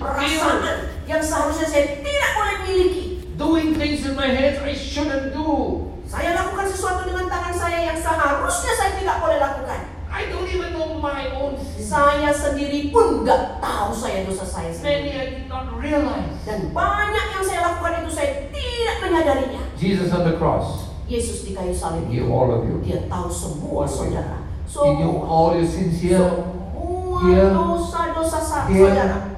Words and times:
perasaan 0.00 0.60
yang 1.06 1.22
seharusnya 1.22 1.66
saya 1.68 1.84
tidak 2.00 2.30
boleh 2.36 2.56
miliki. 2.66 3.04
Doing 3.36 3.76
things 3.76 4.00
with 4.06 4.16
my 4.16 4.32
hands 4.32 4.58
I 4.64 4.72
shouldn't 4.72 5.36
do. 5.36 5.84
Saya 6.08 6.32
lakukan 6.38 6.70
sesuatu 6.70 7.04
dengan 7.04 7.28
tangan 7.28 7.52
saya 7.52 7.92
yang 7.92 7.98
seharusnya 7.98 8.72
saya 8.72 8.90
tidak 8.96 9.16
boleh 9.20 9.36
lakukan. 9.36 9.80
I 10.08 10.32
don't 10.32 10.48
even 10.48 10.72
know 10.72 10.96
my 10.96 11.28
own 11.36 11.60
sin. 11.60 11.84
Saya 11.84 12.32
sendiri 12.32 12.88
pun 12.88 13.26
nggak 13.26 13.60
tahu 13.60 13.92
saya 13.92 14.24
dosa 14.24 14.48
saya 14.48 14.72
Many 14.80 14.80
sendiri. 14.80 15.10
I 15.12 15.26
did 15.36 15.46
not 15.52 15.68
realize. 15.76 16.40
Dan 16.48 16.72
banyak 16.72 17.26
yang 17.36 17.44
saya 17.44 17.60
lakukan 17.68 17.92
itu 18.00 18.10
saya 18.16 18.30
tidak 18.48 18.96
menyadarinya. 19.04 19.62
Jesus 19.76 20.08
on 20.16 20.24
the 20.24 20.40
cross. 20.40 20.88
Yesus 21.06 21.44
di 21.44 21.52
kayu 21.54 21.70
salib 21.70 22.08
He 22.08 22.24
all 22.24 22.50
of 22.50 22.66
you. 22.66 22.80
dia 22.82 23.04
tahu 23.06 23.28
semua 23.28 23.84
saudara. 23.84 24.42
He 24.66 24.90
knew 24.98 25.22
all 25.22 25.54
your 25.54 25.68
sins 25.68 26.02
here, 26.02 26.18
semua 26.18 27.54
dosa-dosa 27.54 28.38
saudara. 28.42 29.35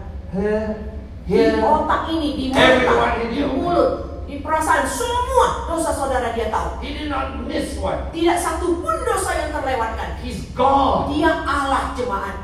Di 1.29 1.61
otak 1.61 2.03
ini, 2.13 2.29
di 2.37 2.45
mata, 2.53 3.21
di 3.21 3.41
mulut, 3.45 4.25
di 4.25 4.41
perasaan, 4.41 4.85
semua 4.85 5.69
dosa 5.69 5.93
saudara 5.93 6.33
dia 6.33 6.49
tahu. 6.53 6.81
He 6.85 6.93
did 6.97 7.09
not 7.09 7.37
miss 7.49 7.77
one. 7.81 8.13
Tidak 8.13 8.37
satu 8.37 8.81
pun 8.81 8.97
dosa 9.05 9.33
yang 9.37 9.51
terlewatkan. 9.53 10.21
He's 10.21 10.49
God. 10.53 11.13
Dia 11.13 11.45
Allah 11.45 11.93
jemaat. 11.97 12.37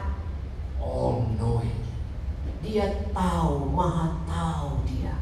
All 0.81 1.29
knowing 1.41 1.73
Dia 2.65 3.09
tahu, 3.13 3.69
maha 3.73 4.21
tahu 4.25 4.81
dia. 4.89 5.17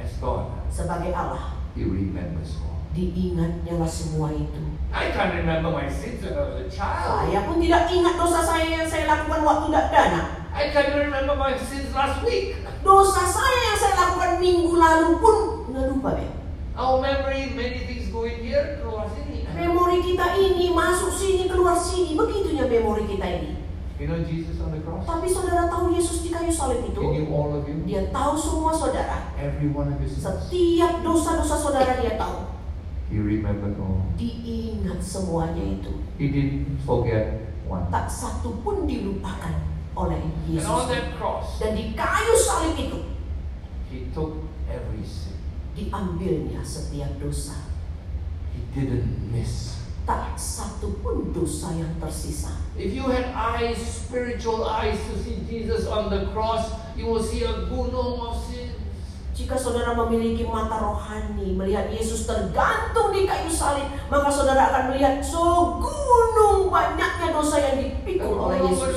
as 0.00 0.12
God. 0.20 0.48
Sebagai 0.72 1.12
Allah, 1.12 1.56
He 1.76 1.84
remembers 1.84 2.56
all. 2.60 2.75
Diingatnya 2.96 3.76
lah 3.76 3.90
semua 3.90 4.32
itu. 4.32 4.62
I 4.88 5.12
can't 5.12 5.36
remember 5.36 5.68
my 5.68 5.84
sins 5.92 6.24
when 6.24 6.32
I 6.32 6.42
was 6.48 6.56
a 6.64 6.66
child. 6.72 7.28
Saya 7.28 7.44
pun 7.44 7.60
tidak 7.60 7.92
ingat 7.92 8.16
dosa 8.16 8.40
saya 8.40 8.64
yang 8.64 8.88
saya 8.88 9.04
lakukan 9.04 9.44
waktu 9.44 9.64
tidak 9.68 9.86
dana. 9.92 10.22
I 10.56 10.72
can't 10.72 10.96
remember 10.96 11.36
my 11.36 11.52
sins 11.60 11.92
last 11.92 12.24
week. 12.24 12.56
Dosa 12.80 13.28
saya 13.28 13.58
yang 13.68 13.76
saya 13.76 13.94
lakukan 14.00 14.40
minggu 14.40 14.72
lalu 14.72 15.20
pun 15.20 15.36
nggak 15.68 15.84
lupa 15.92 16.16
deh. 16.16 16.30
Our 16.76 17.00
memory, 17.04 17.52
many 17.52 17.84
things 17.84 18.08
go 18.08 18.24
in 18.24 18.40
here, 18.40 18.80
keluar 18.80 19.08
sini. 19.12 19.44
Memori 19.52 20.00
kita 20.00 20.36
ini 20.36 20.72
masuk 20.72 21.12
sini 21.12 21.48
keluar 21.48 21.76
sini, 21.76 22.16
begitunya 22.16 22.64
memori 22.68 23.04
kita 23.04 23.24
ini. 23.28 23.52
You 23.96 24.12
know 24.12 24.20
Jesus 24.20 24.60
on 24.60 24.76
the 24.76 24.84
cross? 24.84 25.08
Tapi 25.08 25.24
saudara 25.24 25.72
tahu 25.72 25.88
Yesus 25.96 26.20
di 26.20 26.28
kayu 26.28 26.52
salib 26.52 26.84
He 26.84 26.92
itu? 26.92 27.00
knew 27.00 27.32
all 27.32 27.56
of 27.56 27.64
you. 27.64 27.80
Dia 27.88 28.12
tahu 28.12 28.36
semua 28.36 28.76
saudara. 28.76 29.32
Every 29.40 29.72
one 29.72 29.88
of 29.88 29.96
your 29.96 30.08
sins. 30.08 30.20
Setiap 30.20 31.00
dosa-dosa 31.00 31.56
saudara 31.56 31.96
dia 32.04 32.20
tahu. 32.20 32.55
He 33.06 33.22
remembered 33.22 33.78
all. 33.78 34.02
Diingat 34.18 34.98
semuanya 34.98 35.62
itu. 35.62 35.92
He 36.18 36.26
didn't 36.26 36.82
forget 36.82 37.54
one. 37.62 37.86
Tak 37.86 38.10
satu 38.10 38.58
pun 38.66 38.82
dilupakan 38.82 39.54
oleh 39.94 40.18
And 40.18 40.34
on 40.34 40.50
Yesus. 40.50 40.90
that 40.90 41.06
cross, 41.14 41.62
Dan 41.62 41.78
di 41.78 41.94
kayu 41.94 42.34
salib 42.34 42.74
itu 42.74 42.98
He 43.86 44.10
took 44.10 44.42
every 44.66 45.06
sin. 45.06 45.38
diambilnya 45.78 46.64
setiap 46.66 47.14
dosa. 47.22 47.54
He 48.50 48.58
didn't 48.74 49.30
miss. 49.30 49.78
Tak 50.02 50.34
satu 50.34 50.98
pun 50.98 51.30
dosa 51.30 51.70
yang 51.78 51.94
tersisa. 52.02 52.58
If 52.74 52.90
you 52.90 53.06
had 53.06 53.30
eyes, 53.30 53.78
spiritual 53.78 54.66
eyes 54.66 54.98
to 54.98 55.14
see 55.22 55.42
Jesus 55.46 55.86
on 55.86 56.10
the 56.10 56.26
cross, 56.34 56.70
you 56.98 57.06
will 57.06 57.22
see 57.22 57.46
a 57.46 57.70
gunung 57.70 58.18
of 58.18 58.34
sins. 58.50 58.65
Jika 59.36 59.52
saudara 59.52 59.92
memiliki 59.92 60.48
mata 60.48 60.80
rohani, 60.80 61.52
melihat 61.52 61.92
Yesus 61.92 62.24
tergantung 62.24 63.12
di 63.12 63.28
kayu 63.28 63.52
salib, 63.52 63.84
maka 64.08 64.32
saudara 64.32 64.72
akan 64.72 64.96
melihat 64.96 65.20
segunung 65.20 66.72
banyaknya 66.72 67.36
dosa 67.36 67.60
yang 67.60 67.76
The 67.76 67.84
dipikul 67.84 68.48
oleh 68.48 68.64
Yesus. 68.64 68.96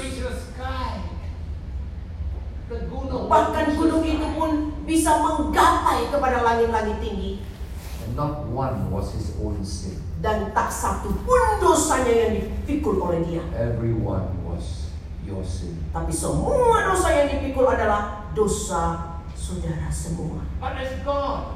Bahkan 3.30 3.66
gunung 3.76 4.04
itu 4.08 4.28
pun 4.40 4.52
bisa 4.88 5.20
menggapai 5.20 6.08
kepada 6.08 6.40
langit-langit 6.40 7.04
tinggi. 7.04 7.44
And 8.08 8.16
not 8.16 8.48
one 8.48 8.88
was 8.96 9.12
his 9.12 9.36
own 9.44 9.60
sin. 9.60 10.00
Dan 10.24 10.56
tak 10.56 10.72
satu 10.72 11.20
pun 11.28 11.44
dosanya 11.60 12.16
yang 12.16 12.32
dipikul 12.40 12.96
oleh 13.04 13.28
dia. 13.28 13.44
Everyone 13.52 14.40
was 14.48 14.96
your 15.28 15.44
sin. 15.44 15.84
Tapi 15.92 16.16
semua 16.16 16.96
dosa 16.96 17.12
yang 17.12 17.28
dipikul 17.28 17.68
adalah 17.68 18.32
dosa 18.32 19.09
saudara 19.40 19.88
semua. 19.88 20.44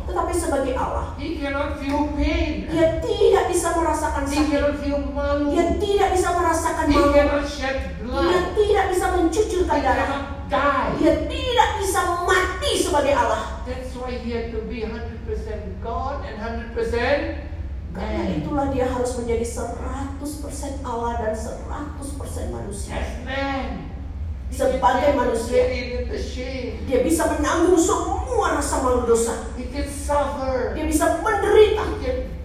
Tetapi 0.07 0.31
sebagai 0.31 0.73
Allah, 0.73 1.19
He 1.19 1.35
cannot 1.35 1.75
feel 1.75 2.07
pain. 2.15 2.71
dia 2.71 3.03
tidak 3.03 3.51
bisa 3.51 3.75
merasakan 3.75 4.23
He 4.23 4.39
sakit. 4.39 4.49
cannot 4.49 4.75
feel 4.79 4.99
malu. 5.11 5.51
Dia 5.51 5.65
tidak 5.75 6.09
bisa 6.15 6.29
merasakan 6.31 6.85
He 6.87 6.95
malu. 6.95 7.11
cannot 7.11 7.43
shed 7.43 7.77
Dia 7.99 8.39
tidak 8.55 8.85
bisa 8.87 9.05
mencucurkan 9.11 9.77
darah. 9.77 10.07
cannot 10.07 10.25
die. 10.47 10.91
Dia 11.03 11.13
tidak 11.27 11.69
bisa 11.77 11.99
mati 12.23 12.71
sebagai 12.79 13.13
Allah. 13.13 13.43
That's 13.67 13.91
why 13.93 14.15
he 14.15 14.31
had 14.31 14.55
to 14.55 14.63
be 14.65 14.87
100% 14.87 15.27
God 15.83 16.23
and 16.23 16.39
100% 16.39 17.51
Karena 17.93 18.25
itulah 18.25 18.73
dia 18.73 18.89
harus 18.89 19.21
menjadi 19.21 19.45
100% 19.45 20.17
Allah 20.81 21.13
dan 21.21 21.33
100% 21.37 22.09
manusia. 22.49 22.97
As 22.97 23.21
man. 23.21 23.92
Sebagai 24.53 25.17
manusia. 25.17 25.65
Dia 26.85 26.99
bisa 27.01 27.25
menanggung 27.33 27.81
semua 27.81 28.61
rasa 28.61 28.85
malu 28.85 29.09
dosa. 29.09 29.49
Dia 29.57 30.85
bisa 30.85 31.05
menderita. 31.25 31.83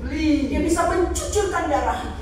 Dia 0.09 0.61
bisa 0.65 0.89
mencucurkan 0.89 1.69
darah. 1.69 2.17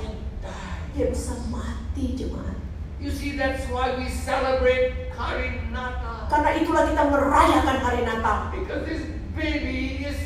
Dia 0.91 1.07
bisa 1.07 1.39
mati 1.47 2.19
jemaat. 2.19 2.59
You 2.99 3.13
see, 3.13 3.39
that's 3.39 3.63
why 3.71 3.95
we 3.95 4.11
celebrate 4.11 5.13
Karinata. 5.15 6.27
Karena 6.27 6.49
itulah 6.59 6.83
kita 6.91 7.03
merayakan 7.07 7.77
hari 7.79 8.01
Natal. 8.03 8.51
Because 8.51 8.83
this 8.83 9.01
baby 9.37 10.03
is 10.03 10.17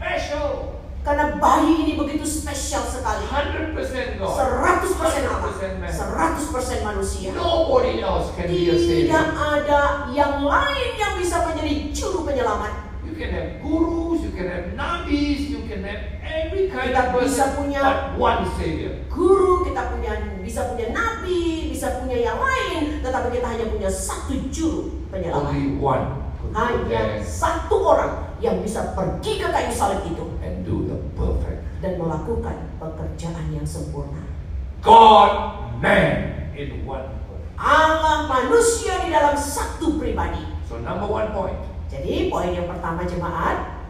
special. 0.00 0.79
Karena 1.00 1.32
bayi 1.40 1.80
ini 1.80 1.92
begitu 1.96 2.28
spesial 2.28 2.84
sekali. 2.84 3.24
100% 3.24 4.20
God. 4.20 4.36
100% 4.36 5.24
Allah. 5.24 5.48
100% 5.48 5.80
man. 5.80 5.88
100% 5.88 6.84
manusia. 6.84 7.32
Nobody 7.32 8.04
else 8.04 8.36
can 8.36 8.52
be 8.52 8.68
a 8.68 8.76
Tidak 8.76 9.08
savior. 9.08 9.24
ada 9.32 9.80
yang 10.12 10.44
lain 10.44 10.90
yang 11.00 11.16
bisa 11.16 11.40
menjadi 11.48 11.88
juru 11.90 12.28
penyelamat. 12.28 12.92
You 13.00 13.16
can 13.16 13.32
have 13.32 13.48
gurus, 13.60 14.20
you 14.22 14.32
can 14.32 14.46
have 14.48 14.64
nabis, 14.76 15.48
you 15.48 15.64
can 15.64 15.80
have 15.84 16.00
every 16.20 16.68
kind 16.68 16.92
Kita 16.92 17.00
of 17.00 17.24
bisa 17.24 17.48
person, 17.48 17.48
punya- 17.56 17.84
but 17.84 17.98
one 18.16 18.40
savior. 18.56 18.92
Guru, 19.08 19.64
kita 19.64 19.82
punya 19.92 20.12
bisa 20.40 20.60
punya 20.68 20.88
nabi, 20.92 21.68
bisa 21.68 22.00
punya 22.00 22.16
yang 22.16 22.36
lain, 22.36 23.00
tetapi 23.00 23.28
kita 23.32 23.46
hanya 23.48 23.66
punya 23.68 23.88
satu 23.88 24.36
juru 24.48 25.00
penyelamat. 25.08 25.48
Only 25.48 25.80
one 25.80 26.04
Hanya 26.50 27.22
satu 27.22 27.76
orang 27.84 28.34
yang 28.42 28.58
bisa 28.60 28.92
pergi 28.92 29.38
ke 29.38 29.46
kayu 29.46 29.70
salib 29.70 30.02
itu 30.02 30.24
and 30.40 30.66
do 30.66 30.88
the 30.88 30.96
perfect. 31.14 31.62
dan 31.80 31.96
melakukan 31.96 32.56
pekerjaan 32.76 33.46
yang 33.52 33.64
sempurna. 33.64 34.20
God, 34.80 35.32
man 35.78 36.48
in 36.52 36.84
one. 36.84 37.06
Allah 37.60 38.24
manusia 38.24 39.04
di 39.04 39.12
dalam 39.12 39.36
satu 39.36 40.00
pribadi. 40.00 40.40
So 40.64 40.80
number 40.80 41.04
one 41.04 41.28
point, 41.30 41.60
Jadi 41.92 42.32
poin 42.32 42.50
yang 42.50 42.64
pertama 42.64 43.04
jemaat 43.04 43.84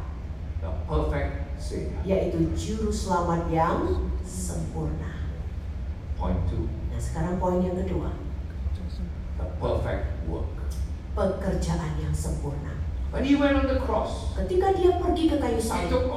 the 0.58 0.70
perfect 0.90 1.54
savior. 1.56 2.02
yaitu 2.02 2.50
juru 2.58 2.90
selamat 2.90 3.46
yang 3.54 4.10
sempurna. 4.26 5.30
Point 6.18 6.42
two, 6.50 6.66
Nah 6.90 6.98
sekarang 6.98 7.38
poin 7.38 7.62
yang 7.62 7.78
kedua 7.78 8.10
the 9.38 9.46
perfect 9.56 10.04
work. 10.26 10.59
Pekerjaan 11.14 11.98
yang 11.98 12.14
sempurna. 12.14 12.76
When 13.10 13.26
he 13.26 13.34
went 13.34 13.58
on 13.58 13.66
the 13.66 13.82
cross, 13.82 14.30
Ketika 14.40 14.72
dia 14.72 14.96
pergi 14.96 15.28
ke 15.28 15.36
kayu 15.36 15.60
salib, 15.60 16.08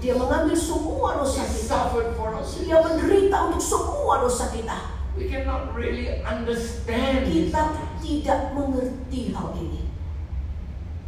dia 0.00 0.16
mengambil 0.16 0.56
semua 0.56 1.20
dosa 1.20 1.44
kita. 1.44 1.92
Dia 2.64 2.80
menderita 2.80 3.36
untuk 3.52 3.60
semua 3.60 4.24
dosa 4.24 4.48
kita. 4.48 4.96
We 5.12 5.28
cannot 5.28 5.76
really 5.76 6.24
understand. 6.24 7.28
Kita 7.28 7.76
tidak 8.00 8.56
mengerti 8.56 9.36
hal 9.36 9.52
ini. 9.60 9.84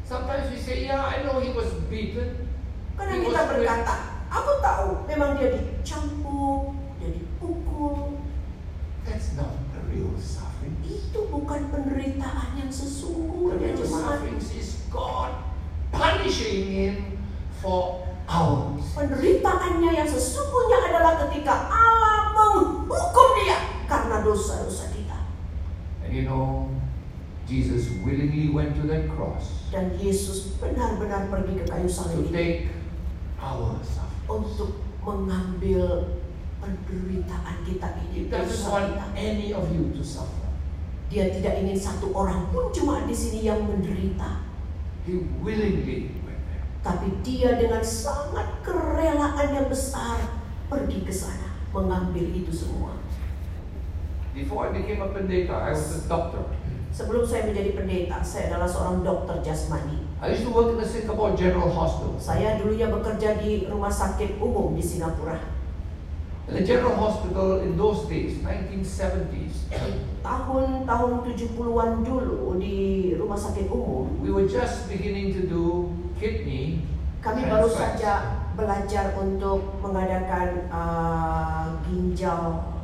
Sometimes 0.05 0.53
we 0.53 0.61
say, 0.61 0.85
yeah, 0.85 1.01
I 1.01 1.25
know 1.25 1.41
he 1.41 1.57
was 1.57 1.73
beaten. 1.89 2.53
Karena 3.01 3.17
He 3.17 3.33
kita 3.33 3.41
was 3.41 3.49
berkata, 3.49 3.95
aku 4.29 4.53
tahu 4.61 4.89
memang 5.09 5.41
dia 5.41 5.57
dicampuk, 5.57 6.77
dia 7.01 7.17
dipukul. 7.17 8.21
That's 9.09 9.33
not 9.41 9.57
the 9.73 9.81
real 9.89 10.13
suffering. 10.21 10.77
Itu 10.85 11.33
bukan 11.33 11.73
penderitaan 11.73 12.21
yang 12.21 12.53
The 12.53 12.61
sesungguhnya 12.73 13.77
jemaat. 13.77 14.25
punishing 15.93 16.65
him 16.73 16.95
for 17.61 18.01
our. 18.25 18.73
Penderitaannya 18.93 19.91
yang 19.93 20.09
sesungguhnya 20.09 20.89
adalah 20.89 21.15
ketika 21.29 21.69
Allah 21.69 22.33
menghukum 22.33 23.29
dia 23.45 23.61
karena 23.85 24.25
dosa-dosa 24.25 24.89
kita. 24.93 25.29
And 26.05 26.13
you 26.17 26.25
know, 26.25 26.73
Jesus 27.45 27.93
willingly 28.01 28.49
went 28.49 28.77
to 28.81 28.89
that 28.89 29.13
cross 29.13 29.69
Dan 29.73 29.97
Yesus 30.01 30.57
benar-benar 30.61 31.29
pergi 31.33 31.61
ke 31.61 31.65
kayu 31.69 31.89
salib 31.89 32.29
to 32.29 32.33
take 32.33 32.69
our 33.41 33.77
suffering. 33.85 34.29
untuk 34.29 34.71
mengambil 35.01 36.13
penderitaan 36.61 37.57
kita 37.67 37.89
He 38.13 38.29
ini, 38.29 38.31
doesn't 38.31 38.49
dosa 38.53 38.69
want 38.69 38.93
any 39.17 39.57
of 39.57 39.65
you 39.73 39.89
to 39.97 40.05
suffer. 40.05 40.42
Dia 41.13 41.29
tidak 41.29 41.61
ingin 41.61 41.77
satu 41.77 42.09
orang 42.17 42.49
pun 42.49 42.73
cuma 42.73 43.05
di 43.05 43.13
sini 43.13 43.45
yang 43.45 43.69
menderita. 43.69 44.49
He 45.05 45.21
willingly. 45.45 46.09
Tapi 46.81 47.21
dia 47.21 47.61
dengan 47.61 47.85
sangat 47.85 48.65
kerelaan 48.65 49.53
yang 49.53 49.69
besar 49.69 50.25
pergi 50.73 51.05
ke 51.05 51.13
sana 51.13 51.53
mengambil 51.69 52.33
itu 52.33 52.49
semua. 52.49 52.97
Before 54.33 54.73
I 54.73 54.73
became 54.73 55.05
a 55.05 55.13
pendeta, 55.13 55.53
I 55.53 55.77
was 55.77 56.01
a 56.01 56.09
doctor. 56.09 56.49
Sebelum 56.97 57.29
saya 57.29 57.45
menjadi 57.45 57.77
pendeta, 57.77 58.25
saya 58.25 58.49
adalah 58.49 58.69
seorang 58.73 59.05
dokter 59.05 59.45
jasmani. 59.45 60.01
I 60.25 60.33
used 60.33 60.49
to 60.49 60.53
work 60.57 60.73
in 60.73 60.81
the 60.81 60.89
Singapore 60.89 61.37
General 61.37 61.69
Hospital. 61.69 62.17
Saya 62.17 62.57
dulunya 62.57 62.89
bekerja 62.89 63.37
di 63.37 63.69
rumah 63.69 63.93
sakit 63.93 64.41
umum 64.41 64.73
di 64.73 64.81
Singapura. 64.81 65.52
And 66.49 66.59
the 66.59 66.65
General 66.67 66.97
Hospital 66.97 67.63
in 67.63 67.79
those 67.79 68.05
days, 68.11 68.43
1970s, 68.43 69.71
Tahun-tahun 70.23 71.11
70-an 71.25 71.91
dulu 72.03 72.59
di 72.59 72.77
rumah 73.15 73.39
sakit 73.39 73.71
umum, 73.71 74.19
we 74.19 74.31
were 74.31 74.47
just 74.47 74.87
beginning 74.87 75.31
to 75.35 75.47
do 75.47 75.91
kidney 76.19 76.83
kami 77.23 77.47
baru 77.47 77.71
saja 77.71 78.43
belajar 78.59 79.15
untuk 79.15 79.79
mengadakan 79.79 80.67
uh, 80.69 81.79
ginjal, 81.87 82.75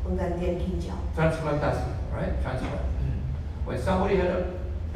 penggantian 0.00 0.56
ginjal. 0.56 0.96
transplantasi, 1.12 1.92
right? 2.08 2.32
Transplant. 2.40 2.88
When 3.68 3.76
somebody 3.76 4.16
had 4.16 4.32
a 4.32 4.42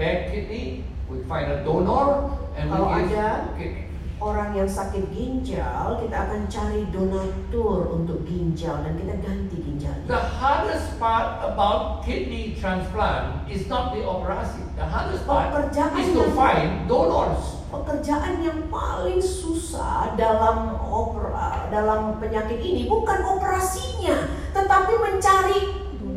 bad 0.01 0.33
kidney, 0.33 0.89
we 1.13 1.21
find 1.29 1.53
a 1.53 1.61
donor 1.61 2.33
and 2.57 2.69
we 2.69 2.77
Kalau 2.77 2.89
give 2.97 3.13
ada- 3.13 3.53
kidney. 3.55 3.90
Orang 4.21 4.53
yang 4.53 4.69
sakit 4.69 5.17
ginjal, 5.17 5.97
kita 5.97 6.13
akan 6.13 6.45
cari 6.45 6.85
donatur 6.93 7.89
untuk 7.89 8.21
ginjal 8.29 8.85
dan 8.85 8.93
kita 9.01 9.17
ganti 9.17 9.57
ginjalnya. 9.65 10.05
The 10.13 10.21
hardest 10.37 11.01
part 11.01 11.41
about 11.41 12.05
kidney 12.05 12.53
transplant 12.61 13.49
is 13.49 13.65
not 13.73 13.97
the 13.97 14.05
operation. 14.05 14.69
The 14.77 14.85
hardest 14.85 15.25
part 15.25 15.57
Pekerjaan 15.57 15.97
is 15.97 16.13
to 16.13 16.29
find 16.37 16.85
donors. 16.85 17.65
Pekerjaan 17.73 18.45
yang 18.45 18.69
paling 18.69 19.25
susah 19.25 20.13
dalam 20.21 20.77
opera, 20.77 21.73
dalam 21.73 22.21
penyakit 22.21 22.61
ini 22.61 22.85
bukan 22.93 23.25
operasinya, 23.25 24.29
tetapi 24.53 25.01
mencari 25.01 25.61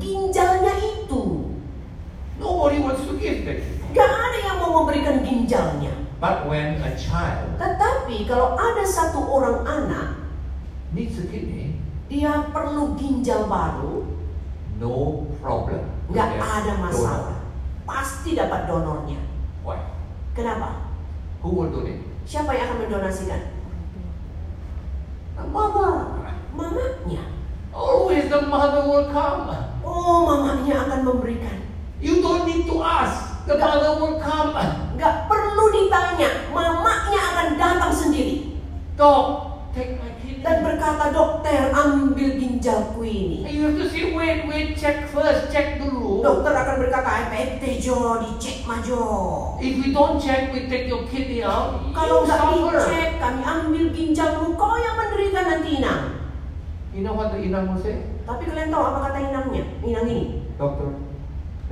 ginjalnya 0.04 0.76
itu. 0.76 1.56
Nobody 2.36 2.84
wants 2.84 3.08
to 3.08 3.16
give 3.16 3.48
kidney. 3.48 3.64
Gak 3.96 4.12
ada 4.12 4.38
yang 4.44 4.60
mau 4.60 4.84
memberikan 4.84 5.24
ginjalnya. 5.24 6.03
But 6.24 6.48
when 6.48 6.80
a 6.80 6.96
child 6.96 7.60
Tetapi 7.60 8.24
kalau 8.24 8.56
ada 8.56 8.88
satu 8.88 9.28
orang 9.28 9.68
anak, 9.68 10.24
needs 10.96 11.20
a 11.20 11.28
kidney, 11.28 11.76
dia 12.08 12.48
perlu 12.48 12.96
ginjal 12.96 13.52
baru, 13.52 14.08
no 14.80 15.28
problem. 15.44 15.84
nggak 16.08 16.40
ada 16.40 16.80
donor. 16.80 16.88
masalah. 16.88 17.38
Pasti 17.84 18.40
dapat 18.40 18.72
donornya. 18.72 19.20
Why? 19.68 19.84
Kenapa? 20.32 20.96
Who 21.44 21.60
will 21.60 21.76
donate? 21.76 22.00
Siapa 22.24 22.56
yang 22.56 22.72
akan 22.72 22.78
mendonasikan? 22.88 23.42
Mother. 25.52 26.08
Mamanya. 26.56 27.24
Always 27.76 28.32
the 28.32 28.48
mother 28.48 28.88
will 28.88 29.12
come. 29.12 29.52
Oh, 29.84 30.24
mamanya 30.24 30.88
akan 30.88 31.00
memberikan. 31.04 31.68
You 32.00 32.24
don't 32.24 32.48
need 32.48 32.64
to 32.72 32.80
ask. 32.80 33.44
The 33.44 33.60
mother 33.60 34.00
will 34.00 34.24
come. 34.24 34.56
Ditanya, 35.74 36.30
mamanya 36.54 37.22
akan 37.34 37.48
datang 37.58 37.90
sendiri 37.90 38.54
Doc, 38.94 39.26
take 39.74 39.98
my 39.98 40.14
kidney. 40.22 40.46
dan 40.46 40.62
berkata, 40.62 41.10
dokter 41.10 41.74
ambil 41.74 42.38
ginjalku 42.38 43.02
ini. 43.02 43.42
And 43.42 43.54
you 43.58 43.64
have 43.66 43.78
to 43.82 43.90
say, 43.90 44.14
wait, 44.14 44.46
wait, 44.46 44.78
check 44.78 45.10
first, 45.10 45.50
check 45.50 45.82
dulu. 45.82 46.22
Dokter 46.22 46.54
akan 46.54 46.76
berkata, 46.78 47.34
PT 47.34 47.82
Jo, 47.82 48.22
dicek 48.22 48.70
majo. 48.70 49.02
If 49.58 49.82
we 49.82 49.90
don't 49.90 50.22
check, 50.22 50.54
we 50.54 50.70
take 50.70 50.86
your 50.86 51.10
kidney 51.10 51.42
out. 51.42 51.90
Kalau 51.90 52.22
nggak 52.22 52.38
dicek, 52.54 53.18
kami 53.18 53.42
ambil 53.42 53.86
ginjalmu, 53.98 54.54
kau 54.54 54.78
yang 54.78 54.94
menderita 54.94 55.40
nanti 55.42 55.70
inang. 55.82 56.22
You 56.94 57.02
know 57.02 57.18
what 57.18 57.34
the 57.34 57.42
inang 57.42 57.74
will 57.74 57.82
say? 57.82 57.98
Tapi 58.30 58.46
kalian 58.46 58.70
tahu 58.70 58.84
apa 58.86 59.00
kata 59.10 59.20
inangnya? 59.26 59.66
Inang 59.82 60.06
ini. 60.06 60.46
Doctor, 60.62 60.94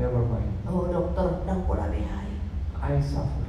never 0.01 0.25
mind. 0.25 0.49
Oh 0.65 0.89
dokter, 0.89 1.45
dang 1.45 1.61
pola 1.69 1.85
behai. 1.93 2.33
I 2.81 2.97
suffer, 2.97 3.40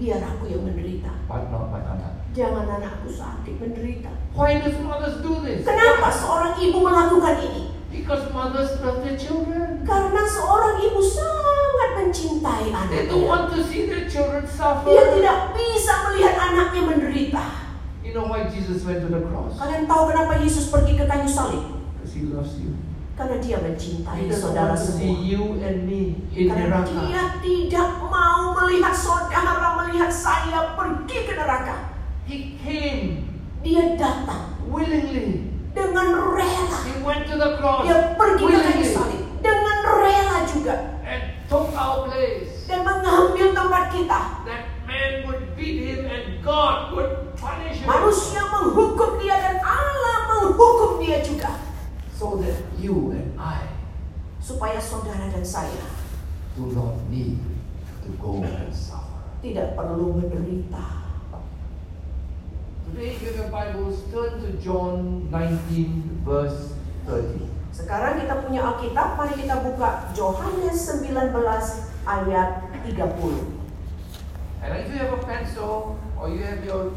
Biar 0.00 0.20
aku 0.24 0.48
yang 0.48 0.64
menderita. 0.64 1.12
but 1.28 1.52
not 1.52 1.68
my 1.68 1.84
anak. 1.84 2.24
Jangan 2.32 2.64
anakku 2.66 3.12
sakit 3.12 3.60
menderita. 3.60 4.08
Why 4.32 4.56
does 4.58 4.80
mothers 4.80 5.20
do 5.20 5.44
this? 5.44 5.60
Kenapa 5.62 6.08
seorang 6.08 6.56
ibu 6.56 6.80
melakukan 6.80 7.36
ini? 7.44 7.64
Because 7.92 8.24
mothers 8.32 8.80
love 8.80 9.04
their 9.04 9.18
children. 9.20 9.84
Karena 9.84 10.22
seorang 10.24 10.80
ibu 10.80 11.00
sangat 11.04 11.90
mencintai 12.00 12.64
They 12.88 13.04
don't 13.06 13.28
anaknya. 13.28 13.28
want 13.28 13.46
to 13.52 13.60
see 13.60 13.84
their 13.86 14.08
children 14.08 14.46
Dia 14.46 14.54
suffer. 14.56 14.88
tidak 14.88 15.36
bisa 15.52 15.92
melihat 16.08 16.34
anaknya 16.38 16.82
menderita. 16.86 17.44
You 18.00 18.16
know 18.16 18.26
why 18.26 18.48
Jesus 18.48 18.82
went 18.82 19.04
to 19.04 19.10
the 19.10 19.22
cross? 19.28 19.54
Kalian 19.60 19.84
tahu 19.84 20.10
kenapa 20.10 20.40
Yesus 20.40 20.72
pergi 20.72 20.96
ke 20.96 21.04
kayu 21.04 21.28
salib? 21.28 21.62
Because 21.98 22.12
he 22.16 22.24
loves 22.26 22.56
you. 22.58 22.72
Karena 23.20 23.36
dia 23.36 23.60
mencintai 23.60 24.32
saudara 24.32 24.72
semua. 24.72 25.12
Karena 26.32 26.80
dia 26.88 27.24
tidak 27.44 27.88
mau 28.00 28.56
melihat 28.56 28.96
saudara 28.96 29.76
melihat 29.84 30.08
saya 30.08 30.72
pergi 30.72 31.28
ke 31.28 31.36
neraka. 31.36 31.92
He 32.24 32.56
came 32.64 33.28
Dia 33.60 33.92
datang 34.00 34.56
willingly. 34.72 35.52
dengan 35.76 36.16
rela. 36.32 36.80
He 36.88 36.96
went 37.04 37.28
to 37.28 37.36
the 37.36 37.60
cross 37.60 37.84
Dia 37.84 38.16
pergi 38.16 38.40
ke 38.40 38.48
kayu 38.48 38.56
willingly 38.56 38.88
salib 38.88 39.22
dengan 39.44 39.78
rela 39.84 40.38
juga 40.48 40.74
and 41.04 41.22
took 41.44 41.68
our 41.76 42.08
place. 42.08 42.64
dan 42.64 42.88
mengambil 42.88 43.52
tempat 43.52 43.84
kita. 43.92 44.20
That 44.48 44.64
man 44.88 45.28
would 45.28 45.52
beat 45.60 45.76
him 45.92 46.08
and 46.08 46.40
God 46.40 46.96
would 46.96 47.36
punish 47.36 47.84
him. 47.84 47.86
Manusia 47.86 48.48
menghukum 48.48 49.20
dia 49.20 49.36
dan 49.36 49.60
Allah 49.60 50.16
menghukum 50.24 51.04
dia 51.04 51.20
juga. 51.20 51.52
So 52.20 52.36
that 52.36 52.52
you 52.76 53.16
and 53.16 53.32
I 53.40 53.64
Supaya 54.44 54.76
saudara 54.76 55.32
dan 55.32 55.40
saya 55.40 55.88
do 56.52 56.68
not 56.76 57.00
need 57.08 57.40
to 58.04 58.12
go 58.20 58.44
and 58.44 58.68
suffer. 58.68 59.40
tidak 59.40 59.72
perlu 59.72 60.20
menderita. 60.20 61.00
Today, 62.84 63.16
if 63.16 63.24
you 63.24 63.32
have 63.32 63.40
your 63.40 63.48
Bibles, 63.48 64.04
turn 64.12 64.36
to 64.44 64.52
John 64.60 65.32
19, 65.32 66.20
verse 66.20 66.76
30. 67.08 67.48
Sekarang 67.72 68.20
kita 68.20 68.34
punya 68.44 68.68
Alkitab, 68.68 69.16
mari 69.16 69.40
kita 69.40 69.56
buka 69.64 70.12
Yohanes 70.12 70.76
19 71.00 71.24
ayat 72.04 72.50
30. 72.84 73.00
And 74.60 74.70
if 74.76 74.92
you 74.92 74.96
have 75.00 75.16
a 75.16 75.22
pencil 75.24 75.96
or 76.20 76.28
you 76.28 76.44
have 76.44 76.60
your 76.68 76.92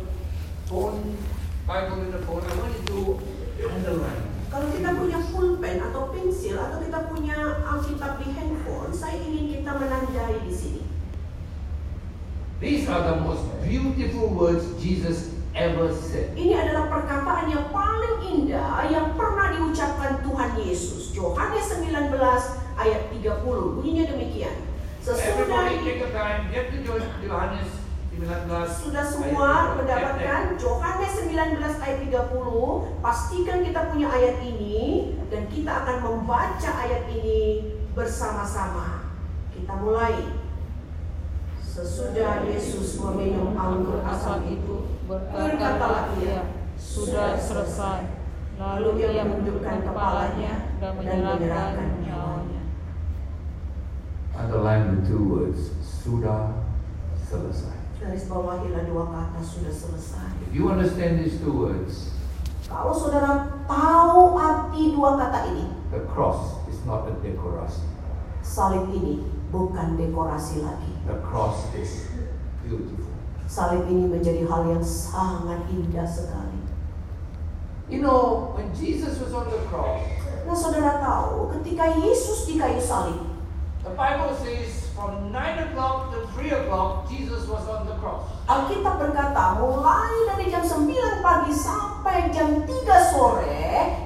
phone, 0.68 1.16
Bible 1.64 2.04
in 2.04 2.12
the 2.12 2.20
phone, 2.28 2.44
I 2.44 2.54
want 2.60 2.76
you 2.76 2.84
to 2.92 3.72
underline. 3.72 4.33
Kalau 4.54 4.70
kita 4.70 4.94
punya 5.02 5.18
pulpen 5.34 5.82
atau 5.82 6.14
pensil 6.14 6.62
atau 6.62 6.78
kita 6.78 7.10
punya 7.10 7.58
Alkitab 7.66 8.22
di 8.22 8.38
handphone, 8.38 8.94
saya 8.94 9.18
ingin 9.26 9.50
kita 9.50 9.74
menandai 9.74 10.46
di 10.46 10.54
sini. 10.54 10.82
These 12.62 12.86
are 12.86 13.02
the 13.02 13.18
most 13.26 13.42
beautiful 13.66 14.30
words 14.30 14.78
Jesus 14.78 15.34
ever 15.58 15.90
said. 15.90 16.38
Ini 16.38 16.54
adalah 16.54 16.86
perkataan 16.86 17.50
yang 17.50 17.74
paling 17.74 18.30
indah 18.30 18.94
yang 18.94 19.18
pernah 19.18 19.58
diucapkan 19.58 20.22
Tuhan 20.22 20.52
Yesus. 20.62 21.18
Yohanes 21.18 21.74
19 21.74 22.14
ayat 22.78 23.10
30. 23.10 23.26
Bunyinya 23.82 24.06
demikian. 24.06 24.54
Sesudah 25.02 25.50
Everybody 25.50 25.82
take 25.82 26.06
a 26.06 26.10
time, 26.14 26.54
get 26.54 26.70
to 26.70 26.78
19. 26.78 27.83
Sudah 28.70 29.06
semua 29.06 29.74
mendapatkan 29.74 30.54
Yohanes 30.62 31.14
19 31.26 31.58
ayat 31.60 31.98
30, 32.06 33.02
pastikan 33.02 33.60
kita 33.66 33.90
punya 33.90 34.08
ayat 34.14 34.38
ini 34.46 35.18
dan 35.34 35.50
kita 35.50 35.72
akan 35.82 35.98
membaca 36.06 36.72
ayat 36.86 37.10
ini 37.10 37.74
bersama-sama. 37.98 39.10
Kita 39.50 39.74
mulai. 39.82 40.46
Sesudah 41.58 42.46
Yesus 42.46 43.02
meminum 43.02 43.58
anggur 43.58 44.06
asam 44.06 44.46
itu, 44.46 44.94
berkatalah 45.10 46.14
ia, 46.22 46.54
sudah 46.78 47.34
selesai. 47.34 48.14
Lalu 48.62 49.10
ia 49.10 49.26
menundukkan 49.26 49.82
kepalanya 49.82 50.78
dan 50.78 50.94
menyerahkan 51.02 51.98
nyawanya. 52.06 52.62
Underline 54.38 54.86
the 54.94 55.00
two 55.02 55.24
words, 55.34 55.74
sudah 55.82 56.62
selesai. 57.18 57.83
Garis 58.04 58.28
bawahilah 58.28 58.84
dua 58.84 59.08
kata 59.08 59.40
sudah 59.40 59.72
selesai. 59.72 60.28
If 60.44 60.52
you 60.52 60.68
understand 60.68 61.24
these 61.24 61.40
two 61.40 61.56
words, 61.56 62.12
Kalau 62.68 62.92
saudara 62.92 63.64
tahu 63.64 64.36
arti 64.36 64.92
dua 64.92 65.16
kata 65.16 65.56
ini, 65.56 65.72
the 65.88 66.04
cross 66.12 66.60
is 66.68 66.84
not 66.84 67.08
a 67.08 67.16
decoration. 67.24 67.88
salib 68.44 68.92
ini 68.92 69.24
bukan 69.56 69.96
dekorasi 69.96 70.60
lagi. 70.68 70.92
The 71.08 71.16
cross 71.24 71.72
is 71.80 72.12
beautiful. 72.60 73.08
Salib 73.48 73.88
ini 73.88 74.10
menjadi 74.12 74.44
hal 74.52 74.68
yang 74.68 74.84
sangat 74.84 75.64
indah 75.72 76.04
sekali. 76.04 76.60
You 77.88 78.04
know, 78.04 78.52
when 78.56 78.68
Jesus 78.76 79.20
was 79.24 79.32
on 79.32 79.48
the 79.48 79.64
cross, 79.72 80.04
Nah 80.44 80.52
saudara 80.52 81.00
tahu 81.00 81.56
ketika 81.56 81.88
Yesus 82.04 82.52
di 82.52 82.60
kayu 82.60 82.84
salib, 82.84 83.33
The 83.84 83.90
Bible 84.00 84.32
says 84.40 84.88
from 84.96 85.32
9 85.36 85.60
o'clock 85.60 86.16
to 86.16 86.28
3 86.40 86.52
o'clock, 86.52 87.10
Jesus 87.12 87.44
was 87.52 87.68
on 87.68 87.84
the 87.84 88.00
cross. 88.00 88.24
Alkitab 88.48 88.96
berkata, 88.96 89.60
mulai 89.60 90.32
dari 90.32 90.48
jam 90.48 90.64
9 90.64 90.88
pagi 91.20 91.52
sampai 91.52 92.32
jam 92.32 92.64
3 92.64 93.12
sore, 93.12 93.60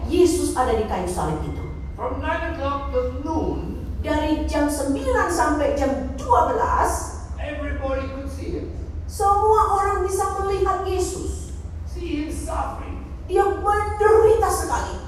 Yesus 0.09 0.57
ada 0.57 0.73
di 0.73 0.89
kayu 0.89 1.05
salib 1.05 1.45
itu. 1.45 1.61
From 1.93 2.17
9 2.25 2.57
o'clock 2.57 2.89
to 2.89 3.21
noon, 3.21 3.77
Dari 4.01 4.49
jam 4.49 4.65
9 4.65 4.97
sampai 5.29 5.77
jam 5.77 6.13
12, 6.17 7.37
everybody 7.37 8.05
could 8.17 8.29
see 8.33 8.57
him. 8.57 8.73
semua 9.05 9.77
orang 9.77 10.09
bisa 10.09 10.41
melihat 10.41 10.81
Yesus. 10.89 11.53
See 11.85 12.25
him 12.25 12.29
suffering. 12.33 13.05
Dia 13.29 13.45
menderita 13.45 14.49
sekali. 14.49 15.05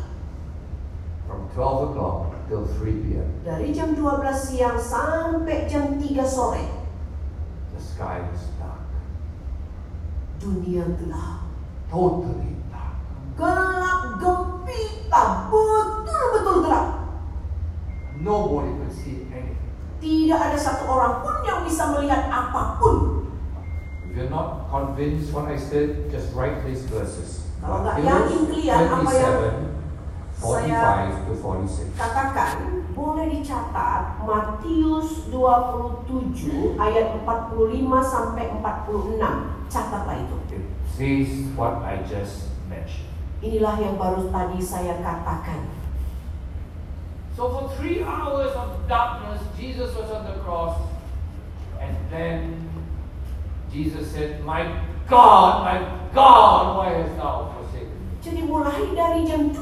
From 1.25 1.49
12 1.57 1.89
o'clock 1.89 2.28
till 2.49 2.65
3 2.65 3.05
p.m., 3.05 3.29
Dari 3.45 3.69
jam 3.69 3.93
12 3.93 4.25
siang 4.33 4.75
sampai 4.81 5.69
jam 5.69 6.01
3 6.01 6.25
sore, 6.25 6.65
the 7.71 7.79
sky 7.79 8.25
was 8.25 8.49
dark. 8.57 8.81
dunia 10.41 10.83
gelap. 10.97 11.45
Totally 11.93 12.57
dark. 12.73 12.97
Gelap 13.37 14.01
gempita, 14.17 15.23
betul-betul 15.53 16.57
gelap. 16.65 16.87
Nobody 18.19 18.71
could 18.81 18.91
see 18.91 19.29
anything. 19.31 19.69
Tidak 19.99 20.39
ada 20.39 20.57
satu 20.57 20.89
orang 20.89 21.23
pun 21.23 21.35
yang 21.45 21.63
bisa 21.63 21.91
melihat 21.95 22.27
apa 22.27 22.81
pun. 22.81 23.27
If 24.09 24.17
you're 24.17 24.31
not 24.31 24.67
convinced 24.73 25.29
what 25.31 25.47
I 25.47 25.55
said, 25.55 26.09
just 26.09 26.33
write 26.33 26.65
these 26.65 26.83
verses. 26.89 27.45
Kalau 27.59 27.83
nggak 27.83 27.99
yakin 28.03 28.41
kalian 28.47 28.83
apa 28.87 29.11
yang 29.11 29.37
27, 30.39 30.71
45 30.71 31.27
to 31.27 31.33
46. 31.35 31.99
Katakan, 31.99 32.55
boleh 32.95 33.27
dicatat 33.27 34.23
Matius 34.23 35.27
27 35.27 36.79
ayat 36.79 37.19
45 37.27 37.59
sampai 38.03 38.45
46. 38.63 39.19
Catatlah 39.67 40.15
itu. 40.15 40.35
It 40.49 40.63
says 40.95 41.31
what 41.59 41.83
I 41.83 41.99
just 42.07 42.55
mentioned. 42.71 43.07
Inilah 43.39 43.79
yang 43.79 43.95
baru 43.95 44.31
tadi 44.31 44.59
saya 44.59 44.99
katakan. 44.99 45.67
So 47.39 47.47
for 47.55 47.71
three 47.79 48.03
hours 48.03 48.51
of 48.51 48.83
darkness, 48.87 49.39
Jesus 49.55 49.95
was 49.95 50.11
on 50.11 50.27
the 50.27 50.43
cross, 50.43 50.75
and 51.79 51.95
then 52.11 52.67
Jesus 53.71 54.11
said, 54.11 54.43
"My 54.43 54.83
God, 55.07 55.63
my 55.63 55.79
God, 56.11 56.75
why 56.75 56.99
hast 56.99 57.15
thou 57.15 57.47
forsaken 57.55 57.55
me?" 57.55 57.58
Jadi 58.19 58.43
mulai 58.43 58.83
dari 58.91 59.23
jam 59.23 59.47
12 59.47 59.55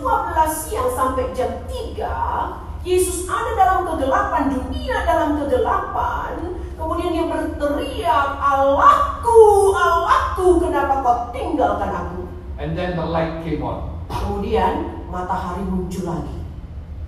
siang 0.50 0.90
sampai 0.90 1.30
jam 1.30 1.62
3, 1.70 2.82
Yesus 2.82 3.30
ada 3.30 3.54
dalam 3.54 3.80
kegelapan, 3.86 4.50
dunia 4.50 5.06
dalam 5.06 5.38
kegelapan. 5.38 6.58
Kemudian 6.74 7.14
dia 7.14 7.26
berteriak, 7.30 8.28
Allahku, 8.38 9.38
Allahku, 9.74 10.58
kenapa 10.58 11.06
kau 11.06 11.18
tinggalkan 11.30 11.90
aku? 11.94 12.20
And 12.58 12.74
then 12.74 12.98
the 12.98 13.06
light 13.06 13.46
came 13.46 13.62
on, 13.62 14.02
Kemudian 14.10 15.06
matahari 15.14 15.62
muncul 15.62 16.10
lagi. 16.10 16.38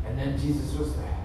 and 0.06 0.14
then 0.18 0.34
Jesus 0.38 0.74
was 0.78 0.94
there, 0.98 1.22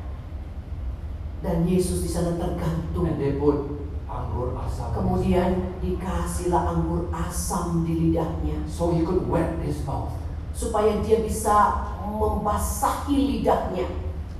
Dan 1.40 1.68
Yesus 1.68 2.00
di 2.00 2.08
sana 2.08 2.36
tergantung. 2.36 3.04
and 3.04 3.20
they 3.20 3.36
put 3.36 3.83
anggur 4.14 4.54
asam, 4.54 4.94
Kemudian 4.94 5.74
dikasihlah 5.82 6.62
anggur 6.70 7.10
asam 7.10 7.82
di 7.82 8.14
lidahnya. 8.14 8.62
so 8.70 8.94
he 8.94 9.02
could 9.02 9.26
wet 9.26 9.58
his 9.60 9.82
mouth, 9.82 10.14
Supaya 10.54 11.02
dia 11.02 11.18
bisa 11.18 11.82
membasahi 12.06 13.42
lidahnya. 13.42 13.90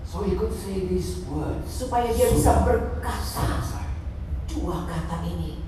so 0.07 0.23
he 0.23 0.39
could 0.39 0.55
say 0.55 0.87
these 0.87 1.27
words. 1.27 1.67
Supaya 1.67 2.07
dia 2.09 2.31
bisa 2.31 2.63
berkata 2.63 3.75
dua 4.47 4.87
kata 4.87 5.27
ini. 5.27 5.59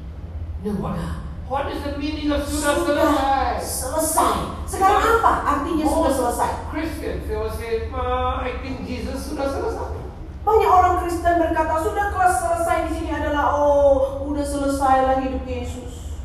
Nengah. 0.62 1.26
what 1.46 1.66
is 1.70 1.78
the 1.82 1.94
meaning 1.98 2.30
of 2.30 2.42
sudah 2.42 2.74
Sudah 2.74 3.06
selesai? 3.06 3.54
selesai. 3.62 4.36
Sekarang 4.66 5.02
apa 5.18 5.32
artinya 5.46 5.86
sudah 5.86 6.12
selesai? 6.14 6.50
Christians, 6.70 7.22
they 7.26 7.38
will 7.38 7.50
say, 7.50 7.86
"Ah, 7.90 8.42
I 8.42 8.58
think 8.62 8.82
Jesus 8.82 9.30
sudah 9.30 9.46
selesai. 9.46 9.95
Banyak 10.46 10.70
orang 10.70 11.02
Kristen 11.02 11.42
berkata 11.42 11.74
sudah 11.82 12.14
kelas 12.14 12.38
selesai 12.38 12.86
di 12.86 12.92
sini 12.94 13.10
adalah 13.10 13.58
oh 13.58 14.22
udah 14.30 14.46
selesai 14.46 14.96
lah 15.02 15.16
hidup 15.18 15.42
Yesus. 15.42 16.22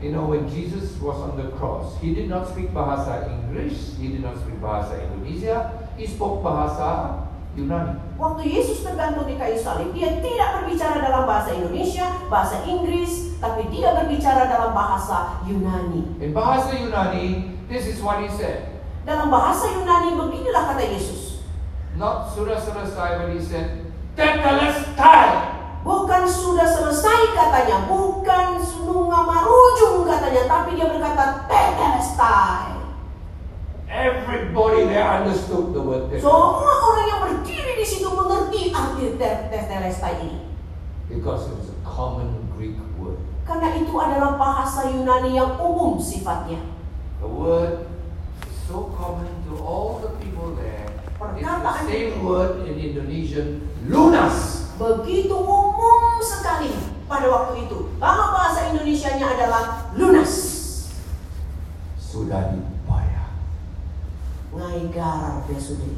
You 0.00 0.16
know, 0.16 0.24
when 0.24 0.48
Jesus 0.48 0.96
was 0.96 1.20
on 1.20 1.36
the 1.36 1.52
cross, 1.60 2.00
he 2.00 2.16
did 2.16 2.32
not 2.32 2.48
speak 2.48 2.72
bahasa 2.72 3.28
English, 3.28 4.00
he 4.00 4.16
did 4.16 4.24
not 4.24 4.40
speak 4.40 4.56
bahasa 4.56 5.04
Indonesia, 5.04 5.84
he 6.00 6.08
spoke 6.08 6.40
bahasa 6.40 7.28
Yunani. 7.52 8.00
Waktu 8.16 8.56
Yesus 8.56 8.80
tergantung 8.80 9.28
di 9.28 9.36
kayu 9.36 9.60
salib, 9.60 9.92
dia 9.92 10.24
tidak 10.24 10.64
berbicara 10.64 11.04
dalam 11.04 11.28
bahasa 11.28 11.60
Indonesia, 11.60 12.08
bahasa 12.32 12.64
Inggris, 12.64 13.36
tapi 13.36 13.68
dia 13.68 13.92
berbicara 14.00 14.48
dalam 14.48 14.72
bahasa 14.72 15.44
Yunani. 15.44 16.16
In 16.24 16.32
bahasa 16.32 16.72
Yunani, 16.72 17.52
this 17.68 17.84
is 17.84 18.00
what 18.00 18.24
he 18.24 18.32
said. 18.32 18.80
Dalam 19.04 19.28
bahasa 19.28 19.76
Yunani 19.76 20.16
beginilah 20.16 20.72
kata 20.72 20.88
Yesus. 20.88 21.27
Not 21.98 22.30
sudah 22.30 22.62
selesai, 22.62 23.08
but 23.18 23.34
he 23.34 23.42
said, 23.42 23.90
Tetelestai. 24.14 25.58
Bukan 25.82 26.22
sudah 26.30 26.66
selesai 26.66 27.34
katanya, 27.34 27.90
bukan 27.90 28.58
sununga 28.62 29.26
marujung 29.26 30.06
katanya, 30.06 30.46
tapi 30.46 30.78
dia 30.78 30.86
berkata 30.86 31.42
tetelestai. 31.50 32.78
Everybody 33.88 34.86
there 34.94 35.06
understood 35.22 35.74
the 35.74 35.82
word 35.82 36.06
tetelestai. 36.06 36.28
Semua 36.28 36.74
orang 36.86 37.06
yang 37.08 37.20
berdiri 37.24 37.72
di 37.82 37.86
situ 37.86 38.06
mengerti 38.14 38.70
arti 38.70 39.18
te- 39.18 39.42
tetelestai 39.50 40.22
ini. 40.22 40.38
Because 41.10 41.50
it 41.50 41.56
was 41.56 41.72
a 41.72 41.78
common 41.82 42.46
Greek 42.54 42.78
word. 43.00 43.18
Karena 43.42 43.74
itu 43.74 43.90
adalah 43.96 44.36
bahasa 44.38 44.86
Yunani 44.92 45.34
yang 45.34 45.56
umum 45.56 45.98
sifatnya. 45.98 46.62
The 47.18 47.26
word 47.26 47.90
is 48.44 48.54
so 48.70 48.92
common 48.94 49.30
to 49.50 49.56
all 49.58 49.98
the 50.04 50.12
people 50.20 50.52
there. 50.54 50.97
Perkataan 51.18 51.82
same 51.90 52.22
word 52.22 52.62
in 52.62 52.78
Indonesian, 52.78 53.66
lunas. 53.90 54.70
Begitu 54.78 55.34
umum 55.34 56.22
sekali 56.22 56.70
pada 57.10 57.26
waktu 57.26 57.66
itu. 57.66 57.90
Kalau 57.98 58.26
bahasa 58.30 58.70
Indonesianya 58.70 59.26
adalah 59.26 59.90
lunas. 59.98 60.32
Sudah 61.98 62.54
dibayar. 62.54 63.34
Ngai 64.54 64.94
garar 64.94 65.42
dia 65.50 65.58
sudah. 65.58 65.90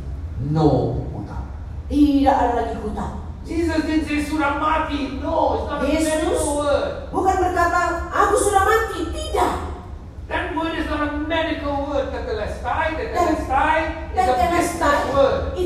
No 0.48 1.04
hutang. 1.12 1.52
Tidak 1.92 2.32
ada 2.32 2.52
lagi 2.56 2.80
hutang. 2.80 3.20
Jesus 3.44 3.84
didn't 3.84 4.08
say 4.08 4.24
sudah 4.24 4.56
mati. 4.56 5.20
No, 5.20 5.60
it's 5.60 5.68
not 5.68 5.84
Yesus 5.84 6.40
word. 6.48 7.12
bukan 7.12 7.36
berkata, 7.44 8.08
aku 8.08 8.40
sudah 8.40 8.62
mati. 8.64 9.00
Tidak. 9.12 9.54
That 10.32 10.56
word 10.56 10.80
is 10.80 10.88
not 10.88 11.12
a 11.12 11.20
medical 11.28 11.92
word. 11.92 12.08
Tetelestai, 12.08 12.96
tetelestai 12.96 14.10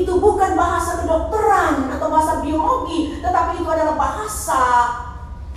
itu 0.05 0.13
bukan 0.19 0.51
bahasa 0.53 1.01
kedokteran 1.03 1.89
atau 1.95 2.07
bahasa 2.11 2.43
biologi, 2.43 3.19
tetapi 3.19 3.63
itu 3.63 3.69
adalah 3.69 3.95
bahasa 3.95 4.63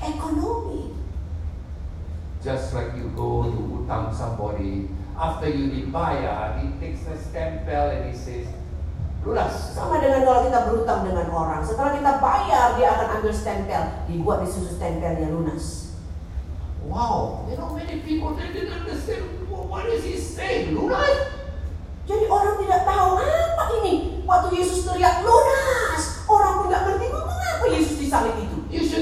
ekonomi. 0.00 0.94
Just 2.38 2.72
like 2.72 2.94
you 2.94 3.10
go 3.18 3.50
to 3.50 3.60
utang 3.82 4.14
somebody, 4.14 4.88
after 5.18 5.50
you 5.50 5.68
dibayar, 5.74 6.56
he 6.62 6.70
takes 6.78 7.02
a 7.10 7.18
stempel 7.18 7.90
and 7.90 8.08
he 8.08 8.14
says, 8.14 8.46
lunas. 9.26 9.74
Sama 9.74 9.98
dengan 9.98 10.22
kalau 10.22 10.46
kita 10.46 10.58
berutang 10.70 11.00
dengan 11.04 11.28
orang, 11.34 11.60
setelah 11.66 11.98
kita 11.98 12.12
bayar 12.22 12.78
dia 12.78 12.88
akan 12.94 13.08
ambil 13.18 13.34
stempel, 13.34 13.82
dibuat 14.06 14.46
di 14.46 14.48
susu 14.48 14.78
stempelnya 14.78 15.28
lunas. 15.28 15.98
Wow, 16.88 17.44
you 17.50 17.58
know 17.60 17.76
many 17.76 18.00
people 18.00 18.32
they 18.32 18.48
didn't 18.48 18.72
understand 18.72 19.20
"Well, 19.52 19.68
what 19.68 19.84
is 19.92 20.08
he 20.08 20.16
saying, 20.16 20.72
lunas. 20.72 21.37
Jadi 22.08 22.24
orang 22.26 22.56
tidak 22.58 22.82
tahu 22.82 23.10
apa 23.20 23.64
ini. 23.78 23.94
Waktu 24.24 24.48
Yesus 24.54 24.82
teriak 24.82 25.20
lunas, 25.22 26.02
orang 26.24 26.52
pun 26.56 26.66
nggak 26.66 26.82
ngerti 26.84 27.06
mengapa 27.08 27.66
Yesus 27.68 27.96
disalib 27.96 28.34
itu. 28.36 28.56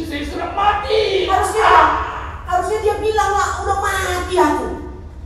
Say 0.06 0.22
sudah 0.22 0.52
mati. 0.52 1.24
Harusnya 1.24 1.66
Ah! 1.66 1.86
harusnya 2.46 2.78
dia 2.78 2.94
bilang 2.96 3.30
lah 3.32 3.58
udah 3.58 3.78
mati 3.80 4.34
aku. 4.36 4.66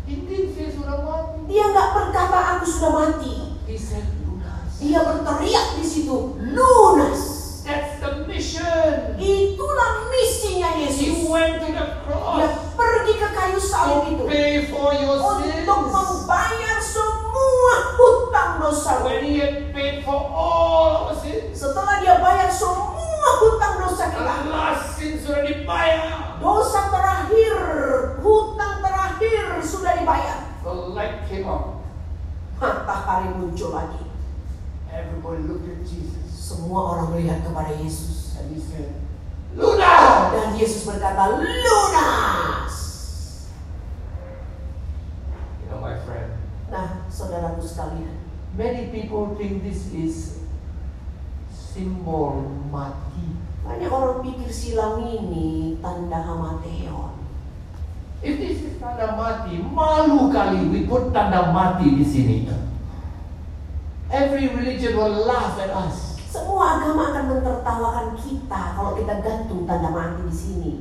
He 0.04 0.24
didn't 0.24 0.52
say 0.52 0.68
sudah 0.68 1.00
mati. 1.00 1.44
Dia 1.46 1.68
nggak 1.68 1.88
berkata 1.90 2.38
aku 2.56 2.64
sudah 2.64 2.90
mati. 2.92 3.34
He 3.64 3.76
said 3.76 4.04
lunas. 4.20 4.72
Dia 4.78 5.00
berteriak 5.00 5.76
di 5.76 5.84
situ 5.84 6.32
lunas. 6.38 7.20
That's 7.60 8.00
the 8.00 8.24
mission. 8.24 9.14
Itulah 9.14 9.90
misinya 10.08 10.70
He 10.74 10.88
Yesus. 10.88 11.28
went 11.28 11.60
to 11.60 11.68
the 11.68 11.76
Dia 11.76 12.08
cross 12.08 12.56
pergi 12.72 13.14
ke 13.14 13.28
kayu 13.30 13.60
salib 13.60 14.00
to 14.00 14.10
itu 14.10 14.22
pay 14.24 14.64
for 14.66 14.90
your 14.96 15.20
untuk 15.20 15.44
sins. 15.44 15.92
membayar 15.92 16.76
semua 16.80 17.74
hutang 17.94 18.50
dosa. 18.58 19.04
When 19.04 19.20
he 19.22 19.38
had 19.38 19.70
paid 19.70 20.02
for 20.02 20.16
all 20.16 21.06
our 21.06 21.14
sins, 21.14 21.52
Setelah 21.52 22.00
dia 22.00 22.16
bayar 22.18 22.48
semua 22.48 22.98
hutang 23.38 23.74
dosa 23.78 24.08
the 24.08 24.16
kita, 24.16 24.34
last 24.48 24.96
sin 24.96 25.14
sudah 25.14 25.44
dibayar. 25.44 26.40
dosa 26.40 26.88
terakhir, 26.88 27.54
hutang 28.18 28.80
terakhir 28.80 29.44
sudah 29.60 29.92
dibayar. 29.94 30.36
The 30.64 30.72
light 30.90 31.28
came 31.28 31.44
on. 31.44 31.84
Matahari 32.56 33.36
muncul 33.36 33.70
lagi. 33.70 34.02
Everybody 34.88 35.46
looked 35.46 35.68
at 35.68 35.80
Jesus. 35.84 36.18
Semua 36.26 36.96
orang 36.96 37.14
melihat 37.14 37.46
kepada 37.46 37.70
kepada 37.70 37.78
Yesus. 37.78 38.34
And 38.34 38.50
he 38.50 38.58
said, 38.58 38.90
Luna! 39.52 39.94
Dan 40.32 40.56
Yesus 40.56 40.82
berkata, 40.82 41.38
lunas. 41.38 42.74
You 45.62 45.66
know, 45.70 45.80
my 45.80 45.94
friend, 46.02 46.30
Nah, 46.70 47.02
saudaraku 47.06 47.62
sekalian, 47.62 48.14
many 48.54 48.90
people 48.90 49.34
think 49.34 49.62
this 49.62 49.90
is 49.90 50.38
symbol 51.50 52.46
mati. 52.70 53.38
banyak 53.60 53.90
orang 53.92 54.24
pikir 54.24 54.50
silang 54.50 55.02
ini 55.04 55.78
tanda 55.78 56.18
hamateon. 56.18 57.12
If 58.20 58.34
this 58.38 58.58
is 58.62 58.74
tanda 58.78 59.14
mati, 59.14 59.58
malu 59.60 60.30
kali 60.30 60.62
we 60.70 60.86
put 60.86 61.10
tanda 61.10 61.50
mati 61.80 61.96
di 61.96 62.04
sini. 62.04 62.36
Every 64.12 64.52
religion 64.52 65.00
will 65.00 65.24
laugh 65.24 65.56
at 65.56 65.72
us. 65.72 66.20
Semua 66.28 66.76
agama 66.78 67.08
akan 67.10 67.24
mentertawakan 67.32 68.08
kita 68.20 68.76
kalau 68.76 68.92
kita 69.00 69.24
gantung 69.24 69.64
tanda 69.64 69.88
mati 69.88 70.20
di 70.28 70.34
sini. 70.36 70.72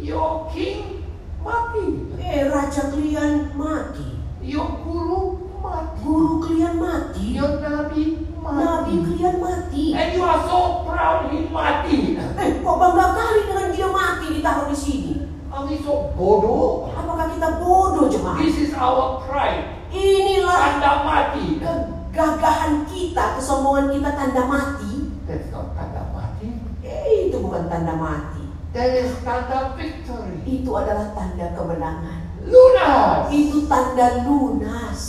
Your 0.00 0.48
king 0.48 1.04
mati. 1.44 2.08
Eh, 2.16 2.48
raja 2.48 2.88
kalian 2.88 3.52
mati, 3.52 4.16
Your 4.40 4.80
guru 4.80 5.44
mati. 5.60 6.00
guru 6.00 6.40
kalian 6.40 6.80
mati, 6.80 7.36
Your 7.36 7.60
nabi 7.60 8.24
nabi 8.40 8.40
mati. 8.40 8.94
kalian 9.12 9.36
mati. 9.44 9.84
And 9.92 10.08
you 10.16 10.22
are 10.24 10.40
so 10.48 10.88
proud 10.88 11.28
he 11.36 11.44
mati. 11.52 12.16
Eh, 12.16 12.48
kok 12.64 12.76
bangga 12.80 13.06
kali 13.12 13.40
dengan 13.44 13.68
dia 13.76 13.88
mati 13.92 14.26
ditaruh 14.40 14.72
di 14.72 14.78
sini? 14.78 15.14
Are 15.52 15.68
we 15.68 15.76
so 15.84 16.10
bodoh? 16.16 16.90
Apakah 16.96 17.28
kita 17.30 17.60
bodoh 17.62 18.08
jemaat? 18.10 18.40
This 18.42 18.56
is 18.58 18.70
our 18.74 19.20
pride. 19.22 19.73
Inilah 19.94 20.58
Tanda 20.82 20.92
mati. 21.06 21.46
kegagahan 21.62 22.82
kita, 22.90 23.38
kesombongan 23.38 23.94
kita 23.94 24.10
tanda 24.10 24.42
mati. 24.44 24.92
That's 25.24 25.48
not 25.54 25.74
tanda 25.74 26.10
mati. 26.10 26.50
Eh, 26.82 27.30
itu 27.30 27.38
bukan 27.38 27.70
tanda 27.70 27.94
mati. 27.94 28.42
That 28.74 28.90
is 28.92 29.14
tanda 29.22 29.78
victory. 29.78 30.42
Itu 30.42 30.70
adalah 30.74 31.14
tanda 31.14 31.54
kemenangan. 31.54 32.20
Lunas. 32.42 33.30
Itu 33.30 33.70
tanda 33.70 34.26
lunas. 34.26 35.02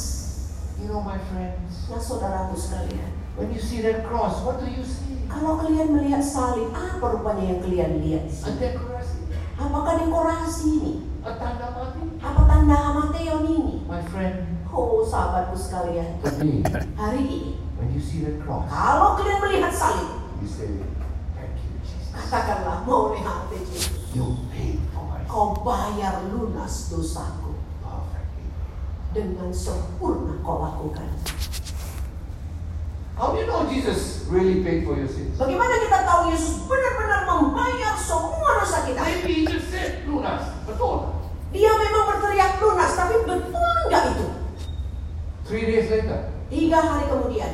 You 0.77 0.93
know, 0.93 1.01
my 1.01 1.17
friends, 1.33 1.89
Nah, 1.89 2.01
saudaraku 2.01 2.57
sekalian, 2.57 3.09
when 3.37 3.53
you 3.53 3.61
see 3.61 3.81
that 3.85 4.05
cross, 4.05 4.41
what 4.41 4.57
do 4.57 4.65
you 4.65 4.81
see? 4.81 5.25
kalau 5.25 5.57
kalian 5.57 5.93
melihat 5.93 6.21
salib, 6.21 6.69
apa 6.73 7.01
rupanya 7.01 7.53
yang 7.53 7.59
kalian 7.61 7.91
lihat 8.01 8.23
A. 8.45 8.49
Apakah 9.55 9.93
dekorasi 9.99 10.67
ini? 10.81 10.93
A 11.21 11.33
tanda 11.37 11.69
mati. 11.73 12.01
Apa 12.21 12.41
tanda 12.45 12.75
hamateon 12.75 13.41
ini? 13.49 13.75
My 13.85 14.01
friend, 14.09 14.64
Oh, 14.75 14.99
sahabatku 15.07 15.55
sekalian, 15.55 16.19
hari 16.99 17.21
ini, 17.23 17.39
when 17.79 17.87
you 17.95 18.03
see 18.03 18.27
that 18.27 18.43
cross, 18.43 18.67
kalau 18.67 19.15
kalian 19.15 19.39
melihat 19.39 19.71
salib, 19.71 20.19
you 20.43 20.49
say, 20.51 20.83
Thank 21.31 21.55
you, 21.63 21.79
Jesus. 21.79 22.11
katakanlah, 22.11 22.83
mau 22.83 23.15
lihat 23.15 23.47
Yesus. 23.55 24.11
Kau 25.31 25.55
bayar 25.63 26.27
lunas 26.27 26.91
dosaku. 26.91 27.55
dengan 29.15 29.47
sempurna 29.55 30.35
kau 30.43 30.59
lakukan. 30.59 31.07
How 33.15 33.31
do 33.31 33.39
you 33.39 33.47
know 33.47 33.63
Jesus 33.63 34.27
really 34.27 34.59
paid 34.59 34.83
for 34.83 34.99
your 34.99 35.07
sins? 35.07 35.39
Bagaimana 35.39 35.79
kita 35.79 36.03
tahu 36.03 36.35
Yesus 36.35 36.67
benar-benar 36.67 37.23
membayar 37.23 37.95
semua 37.95 38.59
dosa 38.59 38.83
kita? 38.83 38.99
Maybe 38.99 39.31
he 39.31 39.43
just 39.47 39.71
said, 39.71 40.03
Lunas, 40.03 40.43
betul. 40.67 41.15
Dia 41.55 41.71
memang 41.71 42.11
berteriak 42.11 42.59
lunas, 42.59 42.91
tapi 42.91 43.23
betul? 43.23 43.74
Three 45.45 45.61
days 45.63 45.87
later, 45.87 46.33
Tiga 46.45 46.77
hari 46.77 47.05
kemudian, 47.05 47.51